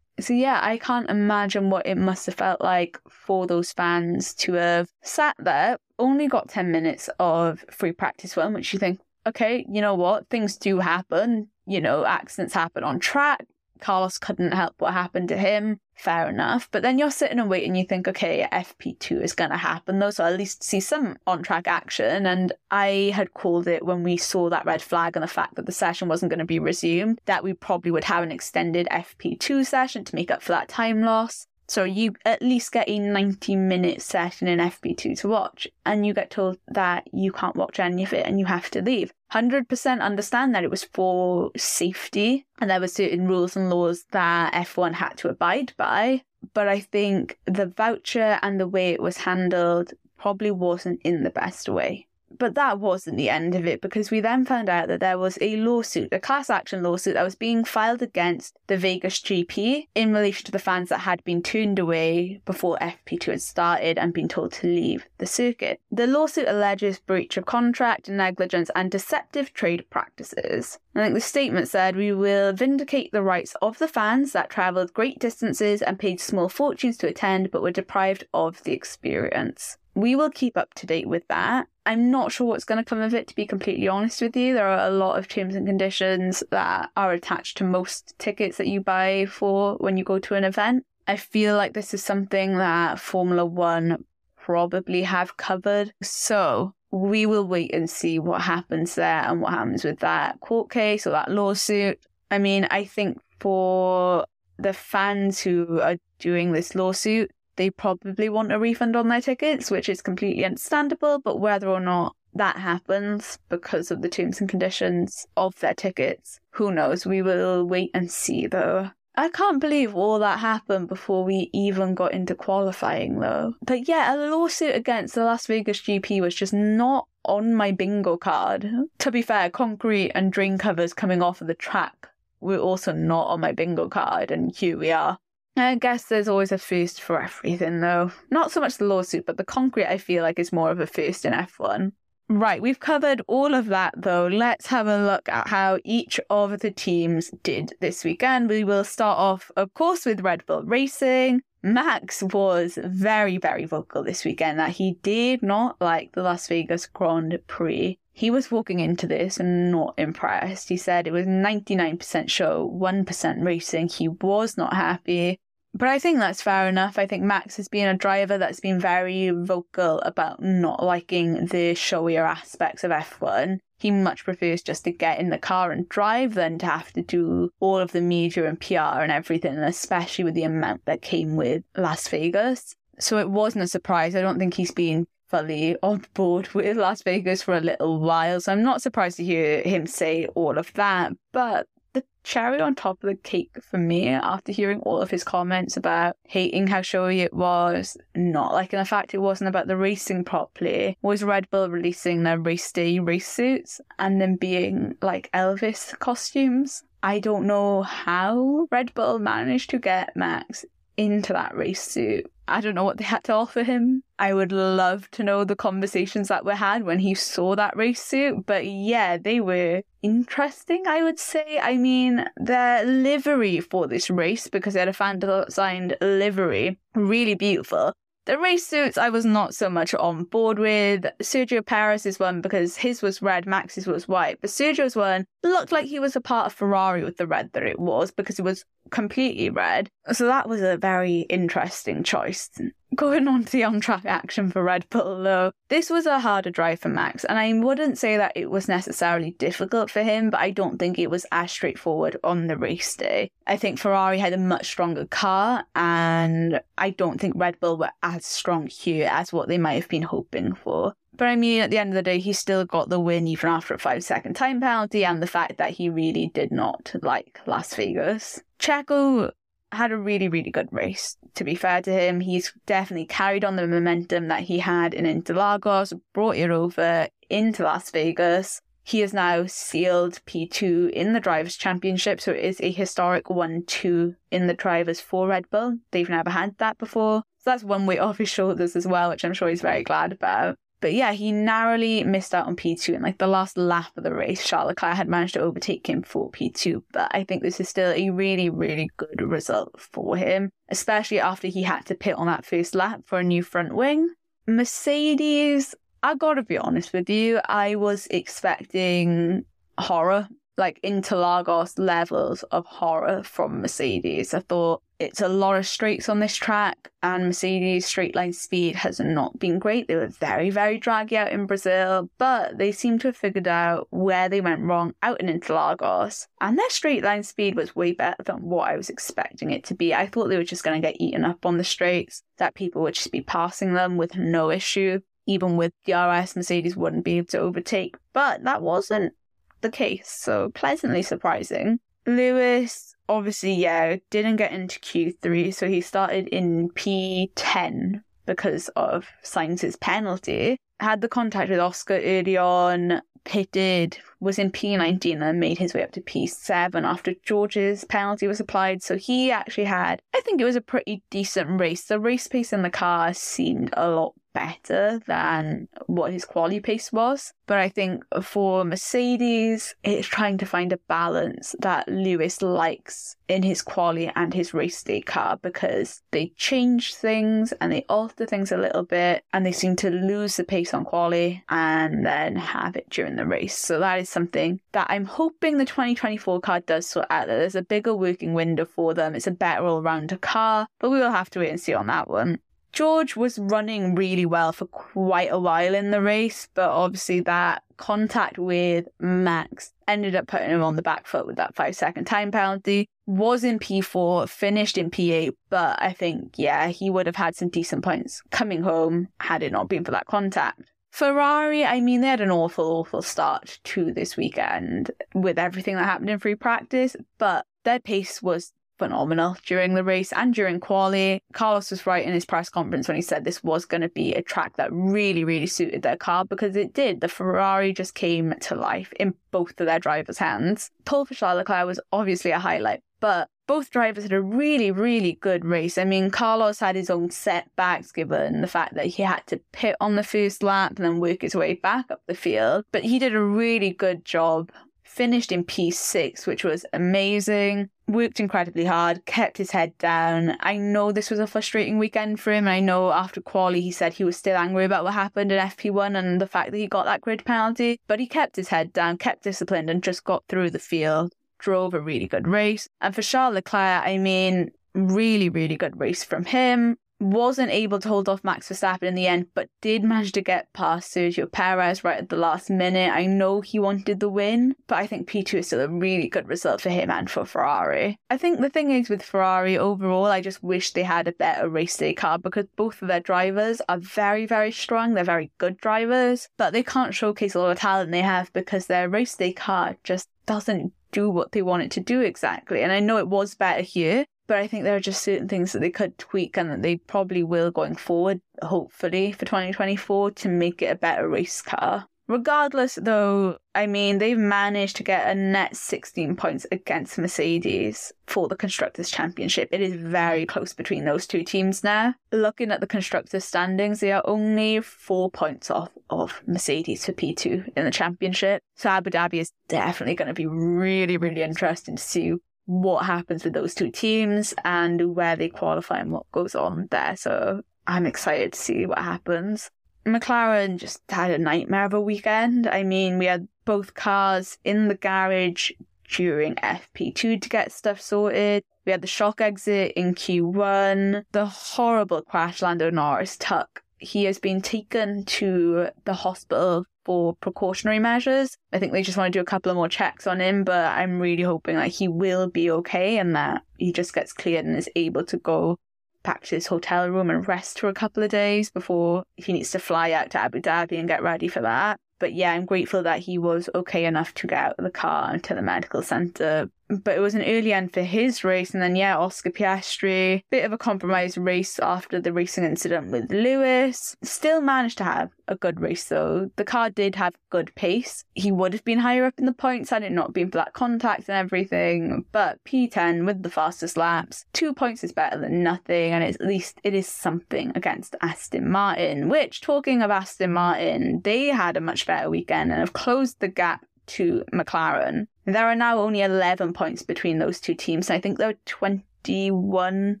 [0.20, 4.54] so yeah, I can't imagine what it must have felt like for those fans to
[4.54, 9.64] have sat there, only got 10 minutes of free practice run, which you think, okay,
[9.68, 13.44] you know what, things do happen, you know, accidents happen on track,
[13.84, 15.78] Carlos couldn't help what happened to him.
[15.94, 16.70] Fair enough.
[16.72, 20.10] But then you're sitting and waiting, you think, okay, FP2 is going to happen though,
[20.10, 22.24] so at least see some on track action.
[22.24, 25.66] And I had called it when we saw that red flag and the fact that
[25.66, 29.66] the session wasn't going to be resumed, that we probably would have an extended FP2
[29.66, 31.46] session to make up for that time loss.
[31.66, 36.12] So you at least get a 90 minute session in FP2 to watch, and you
[36.12, 39.12] get told that you can't watch any of it and you have to leave.
[39.34, 44.52] 100% understand that it was for safety and there were certain rules and laws that
[44.52, 46.22] F1 had to abide by.
[46.52, 51.30] But I think the voucher and the way it was handled probably wasn't in the
[51.30, 52.06] best way.
[52.38, 55.38] But that wasn't the end of it because we then found out that there was
[55.40, 60.12] a lawsuit, a class action lawsuit that was being filed against the Vegas GP in
[60.12, 64.28] relation to the fans that had been turned away before FP2 had started and been
[64.28, 65.80] told to leave the circuit.
[65.90, 70.78] The lawsuit alleges breach of contract, negligence, and deceptive trade practices.
[70.94, 74.94] I think the statement said, We will vindicate the rights of the fans that travelled
[74.94, 80.16] great distances and paid small fortunes to attend but were deprived of the experience we
[80.16, 81.66] will keep up to date with that.
[81.86, 84.54] I'm not sure what's going to come of it, to be completely honest with you.
[84.54, 88.68] There are a lot of terms and conditions that are attached to most tickets that
[88.68, 90.84] you buy for when you go to an event.
[91.06, 94.04] I feel like this is something that Formula One
[94.36, 95.92] probably have covered.
[96.02, 100.70] So we will wait and see what happens there and what happens with that court
[100.70, 101.98] case or that lawsuit.
[102.30, 104.26] I mean, I think for
[104.58, 109.70] the fans who are doing this lawsuit, they probably want a refund on their tickets,
[109.70, 111.18] which is completely understandable.
[111.18, 116.40] But whether or not that happens because of the terms and conditions of their tickets,
[116.50, 117.06] who knows?
[117.06, 118.90] We will wait and see though.
[119.16, 123.54] I can't believe all that happened before we even got into qualifying though.
[123.64, 128.16] But yeah, a lawsuit against the Las Vegas GP was just not on my bingo
[128.16, 128.68] card.
[128.98, 132.08] To be fair, concrete and drain covers coming off of the track
[132.40, 135.18] were also not on my bingo card, and here we are.
[135.56, 138.10] I guess there's always a first for everything, though.
[138.30, 140.86] Not so much the lawsuit, but the concrete, I feel like, is more of a
[140.86, 141.92] first in F1.
[142.28, 144.26] Right, we've covered all of that, though.
[144.26, 148.48] Let's have a look at how each of the teams did this weekend.
[148.48, 151.42] We will start off, of course, with Red Bull Racing.
[151.62, 156.86] Max was very, very vocal this weekend that he did not like the Las Vegas
[156.86, 157.98] Grand Prix.
[158.12, 160.68] He was walking into this and not impressed.
[160.68, 163.88] He said it was 99% show, 1% racing.
[163.88, 165.40] He was not happy.
[165.76, 166.98] But I think that's fair enough.
[166.98, 171.74] I think Max has been a driver that's been very vocal about not liking the
[171.74, 173.58] showier aspects of F1.
[173.78, 177.02] He much prefers just to get in the car and drive than to have to
[177.02, 181.34] do all of the media and PR and everything, especially with the amount that came
[181.34, 182.76] with Las Vegas.
[183.00, 184.14] So it wasn't a surprise.
[184.14, 188.40] I don't think he's been fully on board with Las Vegas for a little while.
[188.40, 191.12] So I'm not surprised to hear him say all of that.
[191.32, 195.24] But the cherry on top of the cake for me after hearing all of his
[195.24, 199.76] comments about hating how showy it was, not liking the fact it wasn't about the
[199.76, 205.30] racing properly, was Red Bull releasing their race day race suits and then being like
[205.32, 206.82] Elvis costumes.
[207.02, 210.64] I don't know how Red Bull managed to get Max
[210.96, 212.30] into that race suit.
[212.46, 214.02] I don't know what they had to offer him.
[214.18, 218.02] I would love to know the conversations that were had when he saw that race
[218.02, 218.44] suit.
[218.44, 221.58] But yeah, they were interesting, I would say.
[221.62, 227.34] I mean, the livery for this race, because they had a fan designed livery, really
[227.34, 227.92] beautiful.
[228.26, 231.04] The race suits I was not so much on board with.
[231.22, 234.40] Sergio Perez's one because his was red, Max's was white.
[234.40, 237.64] But Sergio's one looked like he was a part of Ferrari with the red that
[237.64, 239.88] it was because it was completely red.
[240.12, 242.50] So that was a very interesting choice.
[242.94, 246.50] Going on to the on track action for Red Bull, though, this was a harder
[246.50, 250.38] drive for Max, and I wouldn't say that it was necessarily difficult for him, but
[250.38, 253.30] I don't think it was as straightforward on the race day.
[253.48, 257.90] I think Ferrari had a much stronger car, and I don't think Red Bull were
[258.04, 260.94] as strong here as what they might have been hoping for.
[261.16, 263.50] But I mean, at the end of the day, he still got the win even
[263.50, 267.40] after a five second time penalty and the fact that he really did not like
[267.46, 268.42] Las Vegas.
[268.58, 269.30] Checo
[269.72, 271.16] had a really, really good race.
[271.34, 275.04] To be fair to him, he's definitely carried on the momentum that he had in
[275.04, 278.60] Interlagos, brought it over into Las Vegas.
[278.82, 283.64] He has now sealed P2 in the Drivers' Championship, so it is a historic 1
[283.66, 285.78] 2 in the Drivers for Red Bull.
[285.90, 287.22] They've never had that before.
[287.38, 290.12] So that's one weight off his shoulders as well, which I'm sure he's very glad
[290.12, 290.56] about.
[290.84, 294.12] But yeah, he narrowly missed out on P2 in like the last lap of the
[294.12, 294.46] race.
[294.46, 297.90] Charles Leclerc had managed to overtake him for P2, but I think this is still
[297.90, 302.44] a really, really good result for him, especially after he had to pit on that
[302.44, 304.10] first lap for a new front wing.
[304.46, 309.46] Mercedes, I gotta be honest with you, I was expecting
[309.78, 310.28] horror
[310.58, 314.34] like Interlagos levels of horror from Mercedes.
[314.34, 318.76] I thought it's a lot of straights on this track, and Mercedes' straight line speed
[318.76, 319.88] has not been great.
[319.88, 323.88] They were very, very draggy out in Brazil, but they seem to have figured out
[323.90, 326.26] where they went wrong out in Interlagos.
[326.40, 329.74] And their straight line speed was way better than what I was expecting it to
[329.74, 329.94] be.
[329.94, 332.82] I thought they were just going to get eaten up on the straights, that people
[332.82, 335.00] would just be passing them with no issue.
[335.26, 339.14] Even with DRS, Mercedes wouldn't be able to overtake, but that wasn't
[339.62, 341.80] the case, so pleasantly surprising.
[342.06, 349.76] Lewis, obviously, yeah, didn't get into Q3, so he started in P10 because of Sainz's
[349.76, 350.56] penalty.
[350.80, 355.82] Had the contact with Oscar early on, pitted, was in P19 and made his way
[355.82, 358.82] up to P7 after George's penalty was applied.
[358.82, 361.84] So he actually had, I think it was a pretty decent race.
[361.84, 366.92] The race pace in the car seemed a lot better than what his quali pace
[366.92, 367.32] was.
[367.46, 373.42] But I think for Mercedes, it's trying to find a balance that Lewis likes in
[373.42, 378.52] his quali and his race day car because they change things and they alter things
[378.52, 382.76] a little bit and they seem to lose the pace on quali and then have
[382.76, 383.56] it during the race.
[383.56, 387.28] So that is something that I'm hoping the 2024 car does sort out.
[387.28, 389.14] That there's a bigger working window for them.
[389.14, 391.86] It's a better all round car, but we will have to wait and see on
[391.86, 392.40] that one.
[392.74, 397.62] George was running really well for quite a while in the race, but obviously that
[397.76, 402.04] contact with Max ended up putting him on the back foot with that five second
[402.04, 402.88] time penalty.
[403.06, 407.48] Was in P4, finished in P8, but I think, yeah, he would have had some
[407.48, 410.62] decent points coming home had it not been for that contact.
[410.90, 415.84] Ferrari, I mean, they had an awful, awful start to this weekend with everything that
[415.84, 421.22] happened in free practice, but their pace was phenomenal during the race and during quali.
[421.32, 424.14] Carlos was right in his press conference when he said this was going to be
[424.14, 427.00] a track that really, really suited their car because it did.
[427.00, 430.70] The Ferrari just came to life in both of their drivers' hands.
[430.84, 435.18] Pole for Charles Leclerc was obviously a highlight, but both drivers had a really, really
[435.20, 435.76] good race.
[435.76, 439.76] I mean, Carlos had his own setbacks given the fact that he had to pit
[439.80, 442.98] on the first lap and then work his way back up the field, but he
[442.98, 444.50] did a really good job
[444.82, 447.68] finished in P6, which was amazing.
[447.86, 450.36] Worked incredibly hard, kept his head down.
[450.40, 452.48] I know this was a frustrating weekend for him.
[452.48, 455.96] I know after quali he said he was still angry about what happened in FP1
[455.96, 458.96] and the fact that he got that grid penalty, but he kept his head down,
[458.96, 461.12] kept disciplined, and just got through the field.
[461.38, 462.68] Drove a really good race.
[462.80, 467.88] And for Charles Leclerc, I mean, really, really good race from him wasn't able to
[467.88, 471.84] hold off Max Verstappen in the end, but did manage to get past Sergio Perez
[471.84, 472.92] right at the last minute.
[472.92, 476.28] I know he wanted the win, but I think P2 is still a really good
[476.28, 477.98] result for him and for Ferrari.
[478.10, 481.48] I think the thing is with Ferrari overall, I just wish they had a better
[481.48, 484.94] race day car because both of their drivers are very, very strong.
[484.94, 488.88] They're very good drivers, but they can't showcase all the talent they have because their
[488.88, 492.62] race day car just doesn't do what they want it to do exactly.
[492.62, 495.52] And I know it was better here, but I think there are just certain things
[495.52, 500.28] that they could tweak and that they probably will going forward, hopefully, for 2024 to
[500.28, 501.88] make it a better race car.
[502.06, 508.28] Regardless, though, I mean, they've managed to get a net 16 points against Mercedes for
[508.28, 509.48] the Constructors' Championship.
[509.52, 511.94] It is very close between those two teams now.
[512.12, 517.56] Looking at the Constructors' standings, they are only four points off of Mercedes for P2
[517.56, 518.42] in the championship.
[518.54, 522.12] So Abu Dhabi is definitely going to be really, really interesting to see
[522.46, 526.96] what happens with those two teams and where they qualify and what goes on there.
[526.96, 529.50] So I'm excited to see what happens.
[529.86, 532.46] McLaren just had a nightmare of a weekend.
[532.46, 535.50] I mean, we had both cars in the garage
[535.88, 538.42] during FP2 to get stuff sorted.
[538.64, 543.62] We had the shock exit in Q1, the horrible crash Lando Norris took.
[543.78, 548.36] He has been taken to the hospital for precautionary measures.
[548.52, 550.66] I think they just want to do a couple of more checks on him, but
[550.66, 554.56] I'm really hoping that he will be okay and that he just gets cleared and
[554.56, 555.58] is able to go
[556.02, 559.50] back to his hotel room and rest for a couple of days before he needs
[559.52, 561.78] to fly out to Abu Dhabi and get ready for that.
[561.98, 565.10] But yeah, I'm grateful that he was okay enough to get out of the car
[565.12, 566.50] and to the medical centre
[566.82, 568.52] but it was an early end for his race.
[568.52, 573.10] And then, yeah, Oscar Piastri, bit of a compromised race after the racing incident with
[573.10, 573.96] Lewis.
[574.02, 576.30] Still managed to have a good race, though.
[576.36, 578.04] The car did have good pace.
[578.14, 580.52] He would have been higher up in the points had it not been for that
[580.52, 582.04] contact and everything.
[582.12, 585.92] But P10 with the fastest laps, two points is better than nothing.
[585.92, 591.00] And it's at least it is something against Aston Martin, which, talking of Aston Martin,
[591.02, 595.06] they had a much better weekend and have closed the gap to McLaren.
[595.24, 597.90] There are now only 11 points between those two teams.
[597.90, 600.00] I think there are 21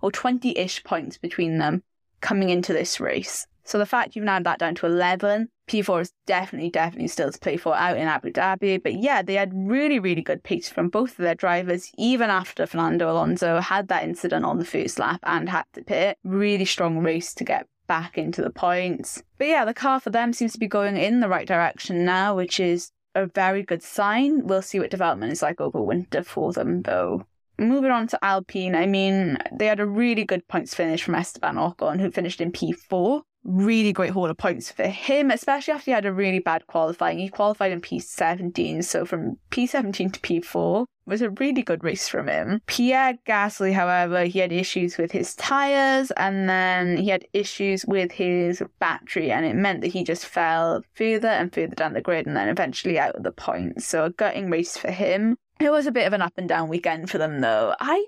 [0.00, 1.82] or 20 ish points between them
[2.20, 3.46] coming into this race.
[3.64, 7.38] So the fact you've narrowed that down to 11, P4 is definitely, definitely still to
[7.38, 8.80] play for out in Abu Dhabi.
[8.80, 12.66] But yeah, they had really, really good pace from both of their drivers, even after
[12.66, 16.16] Fernando Alonso had that incident on the first lap and had to pit.
[16.22, 19.22] Really strong race to get back into the points.
[19.38, 22.36] But yeah, the car for them seems to be going in the right direction now,
[22.36, 24.46] which is a very good sign.
[24.46, 27.26] We'll see what development is like over winter for them, though.
[27.58, 31.56] Moving on to Alpine, I mean, they had a really good points finish from Esteban
[31.56, 35.92] Ocon, who finished in P4 really great haul of points for him, especially after he
[35.92, 37.18] had a really bad qualifying.
[37.18, 42.26] He qualified in P17, so from P17 to P4 was a really good race from
[42.26, 42.60] him.
[42.66, 48.10] Pierre Gasly, however, he had issues with his tyres and then he had issues with
[48.10, 52.26] his battery, and it meant that he just fell further and further down the grid
[52.26, 53.86] and then eventually out of the points.
[53.86, 55.36] So a gutting race for him.
[55.58, 57.74] It was a bit of an up and down weekend for them, though.
[57.80, 58.06] I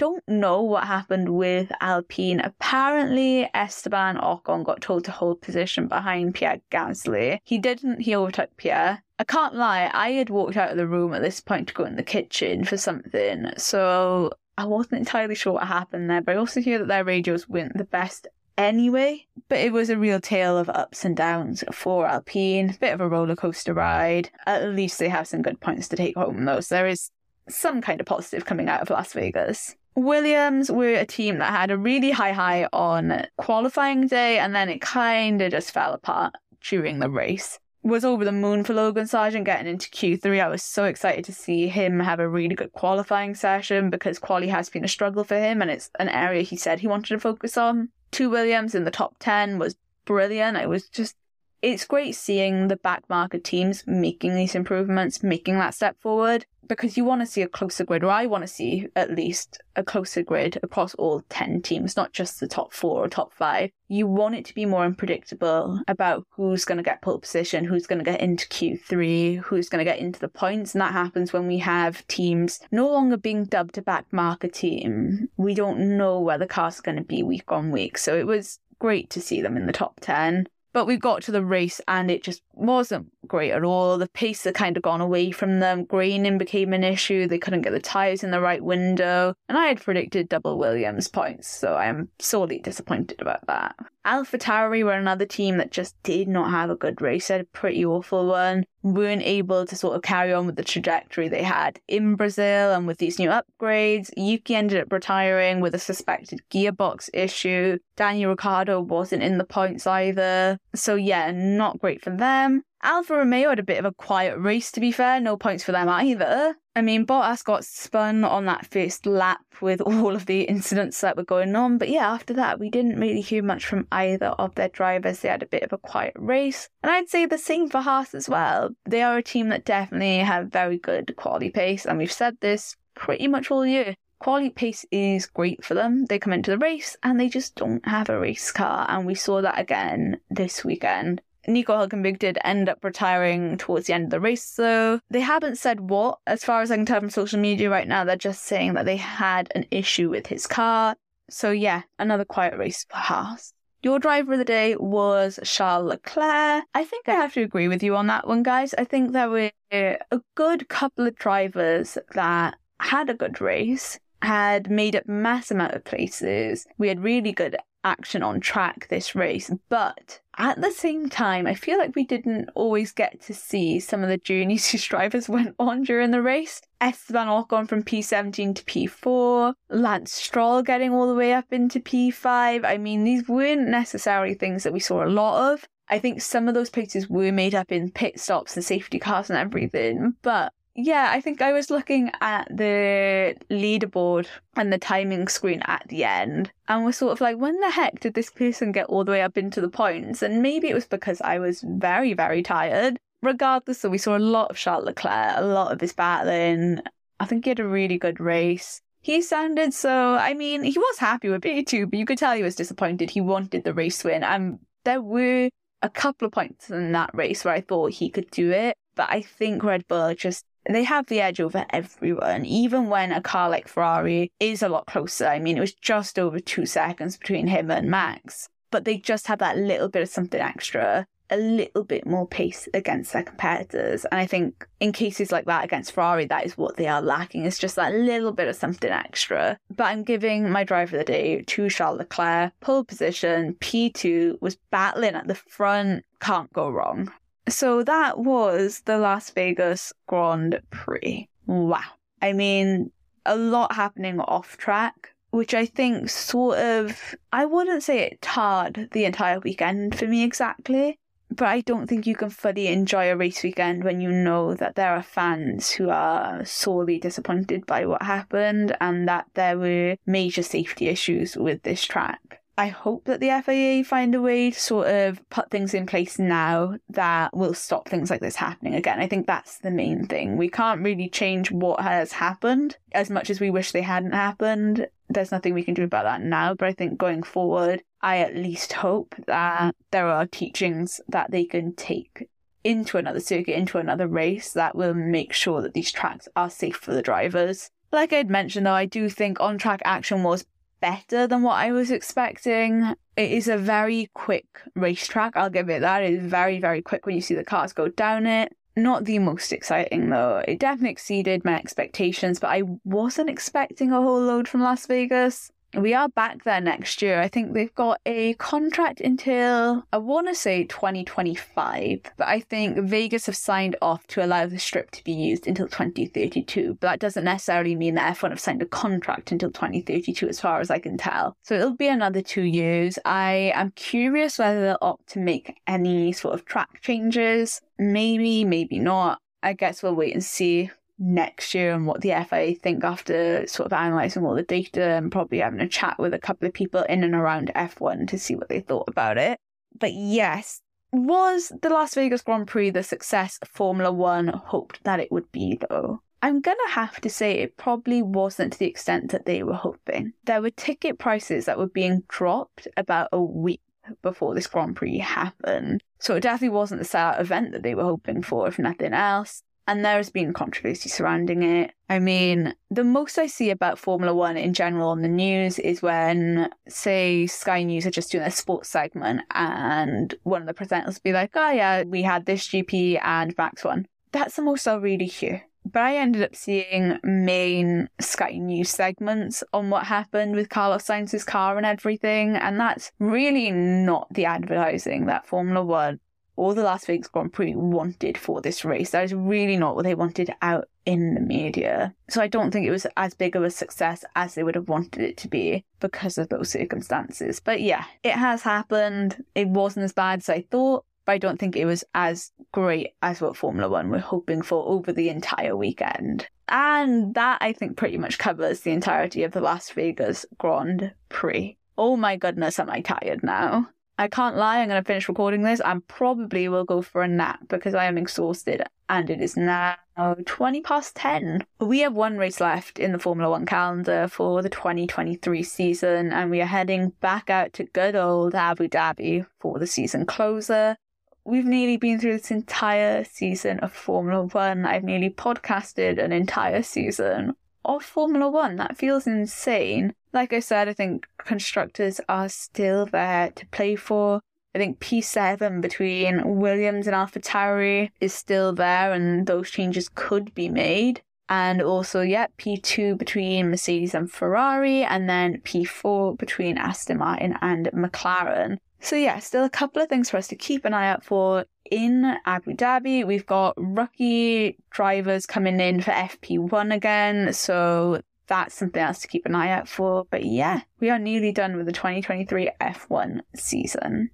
[0.00, 2.40] don't know what happened with Alpine.
[2.40, 7.38] Apparently, Esteban Ocon got told to hold position behind Pierre Gasly.
[7.44, 9.02] He didn't, he overtook Pierre.
[9.18, 11.84] I can't lie, I had walked out of the room at this point to go
[11.84, 16.38] in the kitchen for something, so I wasn't entirely sure what happened there, but I
[16.38, 18.26] also hear that their radios weren't the best
[18.56, 19.26] anyway.
[19.50, 22.74] But it was a real tale of ups and downs for Alpine.
[22.80, 24.30] Bit of a roller coaster ride.
[24.46, 26.60] At least they have some good points to take home, though.
[26.60, 27.10] So there is
[27.50, 29.76] some kind of positive coming out of Las Vegas.
[29.94, 34.68] Williams were a team that had a really high high on qualifying day and then
[34.68, 37.58] it kind of just fell apart during the race.
[37.82, 40.42] Was over the moon for Logan Sargeant getting into Q3.
[40.42, 44.48] I was so excited to see him have a really good qualifying session because quali
[44.48, 47.18] has been a struggle for him and it's an area he said he wanted to
[47.18, 47.88] focus on.
[48.10, 50.58] Two Williams in the top 10 was brilliant.
[50.58, 51.16] It was just
[51.62, 57.04] it's great seeing the backmarker teams making these improvements, making that step forward, because you
[57.04, 60.22] want to see a closer grid, or I want to see at least a closer
[60.22, 63.70] grid across all 10 teams, not just the top four or top five.
[63.88, 67.88] You want it to be more unpredictable about who's going to get pole position, who's
[67.88, 70.72] going to get into Q3, who's going to get into the points.
[70.74, 75.28] And that happens when we have teams no longer being dubbed a backmarker team.
[75.36, 77.98] We don't know where the car's going to be week on week.
[77.98, 80.46] So it was great to see them in the top 10.
[80.72, 83.98] But we got to the race and it just wasn't great at all.
[83.98, 85.84] The pace had kind of gone away from them.
[85.84, 87.26] Graining became an issue.
[87.26, 89.34] They couldn't get the tyres in the right window.
[89.48, 93.74] And I had predicted double Williams points, so I am sorely disappointed about that.
[94.06, 97.28] AlphaTauri were another team that just did not have a good race.
[97.28, 98.64] Had a pretty awful one.
[98.82, 102.86] Weren't able to sort of carry on with the trajectory they had in Brazil and
[102.86, 104.10] with these new upgrades.
[104.16, 107.78] Yuki ended up retiring with a suspected gearbox issue.
[107.96, 110.58] Daniel Ricciardo wasn't in the points either.
[110.74, 112.62] So yeah, not great for them.
[112.82, 115.20] Alfa Romeo had a bit of a quiet race, to be fair.
[115.20, 116.56] No points for them either.
[116.74, 121.16] I mean, Bottas got spun on that first lap with all of the incidents that
[121.16, 121.76] were going on.
[121.76, 125.20] But yeah, after that, we didn't really hear much from either of their drivers.
[125.20, 126.70] They had a bit of a quiet race.
[126.82, 128.70] And I'd say the same for Haas as well.
[128.86, 131.84] They are a team that definitely have very good quali pace.
[131.84, 133.94] And we've said this pretty much all year.
[134.20, 136.06] Quali pace is great for them.
[136.06, 138.86] They come into the race and they just don't have a race car.
[138.88, 141.20] And we saw that again this weekend.
[141.50, 145.00] Nico Hulkenberg did end up retiring towards the end of the race, though.
[145.10, 148.04] They haven't said what, as far as I can tell from social media right now.
[148.04, 150.96] They're just saying that they had an issue with his car.
[151.28, 153.52] So, yeah, another quiet race for Haas.
[153.82, 156.64] Your driver of the day was Charles Leclerc.
[156.74, 158.74] I think I have to agree with you on that one, guys.
[158.76, 164.70] I think there were a good couple of drivers that had a good race, had
[164.70, 166.66] made up mass amount of places.
[166.76, 171.54] We had really good action on track this race, but at the same time, I
[171.54, 175.54] feel like we didn't always get to see some of the journeys these drivers went
[175.58, 176.62] on during the race.
[176.80, 182.64] Esteban Ocon from P17 to P4, Lance Stroll getting all the way up into P5.
[182.64, 185.68] I mean, these weren't necessarily things that we saw a lot of.
[185.90, 189.28] I think some of those places were made up in pit stops and safety cars
[189.28, 195.28] and everything, but yeah, I think I was looking at the leaderboard and the timing
[195.28, 198.72] screen at the end and was sort of like, when the heck did this person
[198.72, 200.22] get all the way up into the points?
[200.22, 202.98] And maybe it was because I was very, very tired.
[203.22, 206.80] Regardless, so we saw a lot of Charles Leclerc, a lot of his battling.
[207.18, 208.80] I think he had a really good race.
[209.02, 212.42] He sounded so, I mean, he was happy with P2, but you could tell he
[212.42, 213.10] was disappointed.
[213.10, 214.22] He wanted the race win.
[214.22, 215.50] And there were
[215.82, 218.76] a couple of points in that race where I thought he could do it.
[218.94, 223.20] But I think Red Bull just they have the edge over everyone, even when a
[223.22, 225.26] car like Ferrari is a lot closer.
[225.26, 229.26] I mean, it was just over two seconds between him and Max, but they just
[229.26, 231.06] have that little bit of something extra.
[231.30, 234.04] a little bit more pace against their competitors.
[234.06, 237.44] And I think in cases like that against Ferrari, that is what they are lacking.
[237.44, 239.58] It's just that little bit of something extra.
[239.74, 244.58] But I'm giving my driver of the day to Charles Leclerc, pole position, P2, was
[244.70, 247.12] battling at the front, can't go wrong.
[247.48, 251.28] So that was the Las Vegas Grand Prix.
[251.46, 251.80] Wow.
[252.22, 252.92] I mean,
[253.26, 258.88] a lot happening off track, which I think sort of, I wouldn't say it tarred
[258.92, 260.98] the entire weekend for me exactly,
[261.30, 264.74] but I don't think you can fully enjoy a race weekend when you know that
[264.74, 270.42] there are fans who are sorely disappointed by what happened and that there were major
[270.42, 272.29] safety issues with this track.
[272.60, 276.18] I hope that the FIA find a way to sort of put things in place
[276.18, 279.00] now that will stop things like this happening again.
[279.00, 280.36] I think that's the main thing.
[280.36, 284.88] We can't really change what has happened as much as we wish they hadn't happened.
[285.08, 288.36] There's nothing we can do about that now, but I think going forward, I at
[288.36, 292.28] least hope that there are teachings that they can take
[292.62, 296.76] into another circuit, into another race that will make sure that these tracks are safe
[296.76, 297.70] for the drivers.
[297.90, 300.44] Like I'd mentioned though, I do think on track action was
[300.80, 302.94] better than what I was expecting.
[303.16, 306.02] It is a very quick racetrack, I'll give it that.
[306.02, 308.54] It is very, very quick when you see the cars go down it.
[308.76, 310.42] Not the most exciting though.
[310.46, 315.50] It definitely exceeded my expectations, but I wasn't expecting a whole load from Las Vegas
[315.74, 317.20] we are back there next year.
[317.20, 322.78] I think they've got a contract until I want to say 2025, but I think
[322.78, 326.78] Vegas have signed off to allow the strip to be used until 2032.
[326.80, 330.60] But that doesn't necessarily mean that F1 have signed a contract until 2032, as far
[330.60, 331.36] as I can tell.
[331.42, 332.98] So it'll be another two years.
[333.04, 337.60] I am curious whether they'll opt to make any sort of track changes.
[337.78, 339.20] Maybe, maybe not.
[339.42, 340.70] I guess we'll wait and see
[341.00, 345.10] next year and what the FIA think after sort of analysing all the data and
[345.10, 348.36] probably having a chat with a couple of people in and around F1 to see
[348.36, 349.40] what they thought about it.
[349.78, 350.60] But yes,
[350.92, 355.58] was the Las Vegas Grand Prix the success Formula One hoped that it would be,
[355.68, 356.02] though?
[356.22, 360.12] I'm gonna have to say it probably wasn't to the extent that they were hoping.
[360.24, 363.62] There were ticket prices that were being dropped about a week
[364.02, 365.82] before this Grand Prix happened.
[365.98, 369.42] So it definitely wasn't the sellout event that they were hoping for, if nothing else
[369.70, 371.70] and there's been controversy surrounding it.
[371.88, 375.80] I mean, the most I see about Formula One in general on the news is
[375.80, 380.94] when, say, Sky News are just doing a sports segment and won of the presenters
[380.94, 383.86] will be like, oh yeah, we had this GP and Max one.
[384.10, 385.44] That's the most I'll really hear.
[385.64, 391.22] But I ended up seeing main Sky News segments on what happened with Carlos Sainz's
[391.22, 396.00] car and everything, and that's really not the advertising that Formula One
[396.40, 398.92] or the Las Vegas Grand Prix wanted for this race.
[398.92, 401.94] That is really not what they wanted out in the media.
[402.08, 404.70] So I don't think it was as big of a success as they would have
[404.70, 407.40] wanted it to be because of those circumstances.
[407.40, 409.22] But yeah, it has happened.
[409.34, 410.86] It wasn't as bad as I thought.
[411.04, 414.66] But I don't think it was as great as what Formula One were hoping for
[414.66, 416.26] over the entire weekend.
[416.48, 421.58] And that I think pretty much covers the entirety of the Las Vegas Grand Prix.
[421.76, 423.68] Oh my goodness, am I tired now?
[424.00, 427.08] I can't lie, I'm going to finish recording this and probably will go for a
[427.08, 429.76] nap because I am exhausted and it is now
[430.24, 431.44] 20 past 10.
[431.58, 436.30] We have one race left in the Formula One calendar for the 2023 season and
[436.30, 440.78] we are heading back out to good old Abu Dhabi for the season closer.
[441.26, 444.64] We've nearly been through this entire season of Formula One.
[444.64, 448.56] I've nearly podcasted an entire season of Formula One.
[448.56, 449.94] That feels insane.
[450.12, 454.20] Like I said, I think constructors are still there to play for.
[454.54, 460.48] I think P7 between Williams and AlphaTauri is still there, and those changes could be
[460.48, 461.02] made.
[461.28, 467.66] And also, yeah, P2 between Mercedes and Ferrari, and then P4 between Aston Martin and
[467.72, 468.58] McLaren.
[468.80, 471.44] So, yeah, still a couple of things for us to keep an eye out for
[471.70, 473.06] in Abu Dhabi.
[473.06, 477.32] We've got rookie drivers coming in for FP1 again.
[477.32, 478.00] So,
[478.30, 480.06] that's something else to keep an eye out for.
[480.10, 484.10] But yeah, we are nearly done with the 2023 F1 season.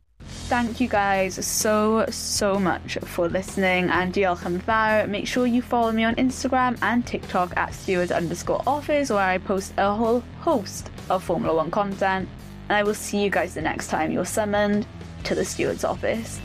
[0.48, 5.06] Thank you guys so, so much for listening and diolch fawr.
[5.08, 9.38] Make sure you follow me on Instagram and TikTok at stewards underscore office where I
[9.38, 12.28] post a whole host of Formula One content.
[12.68, 14.86] And I will see you guys the next time you're summoned
[15.24, 16.40] to the steward's office.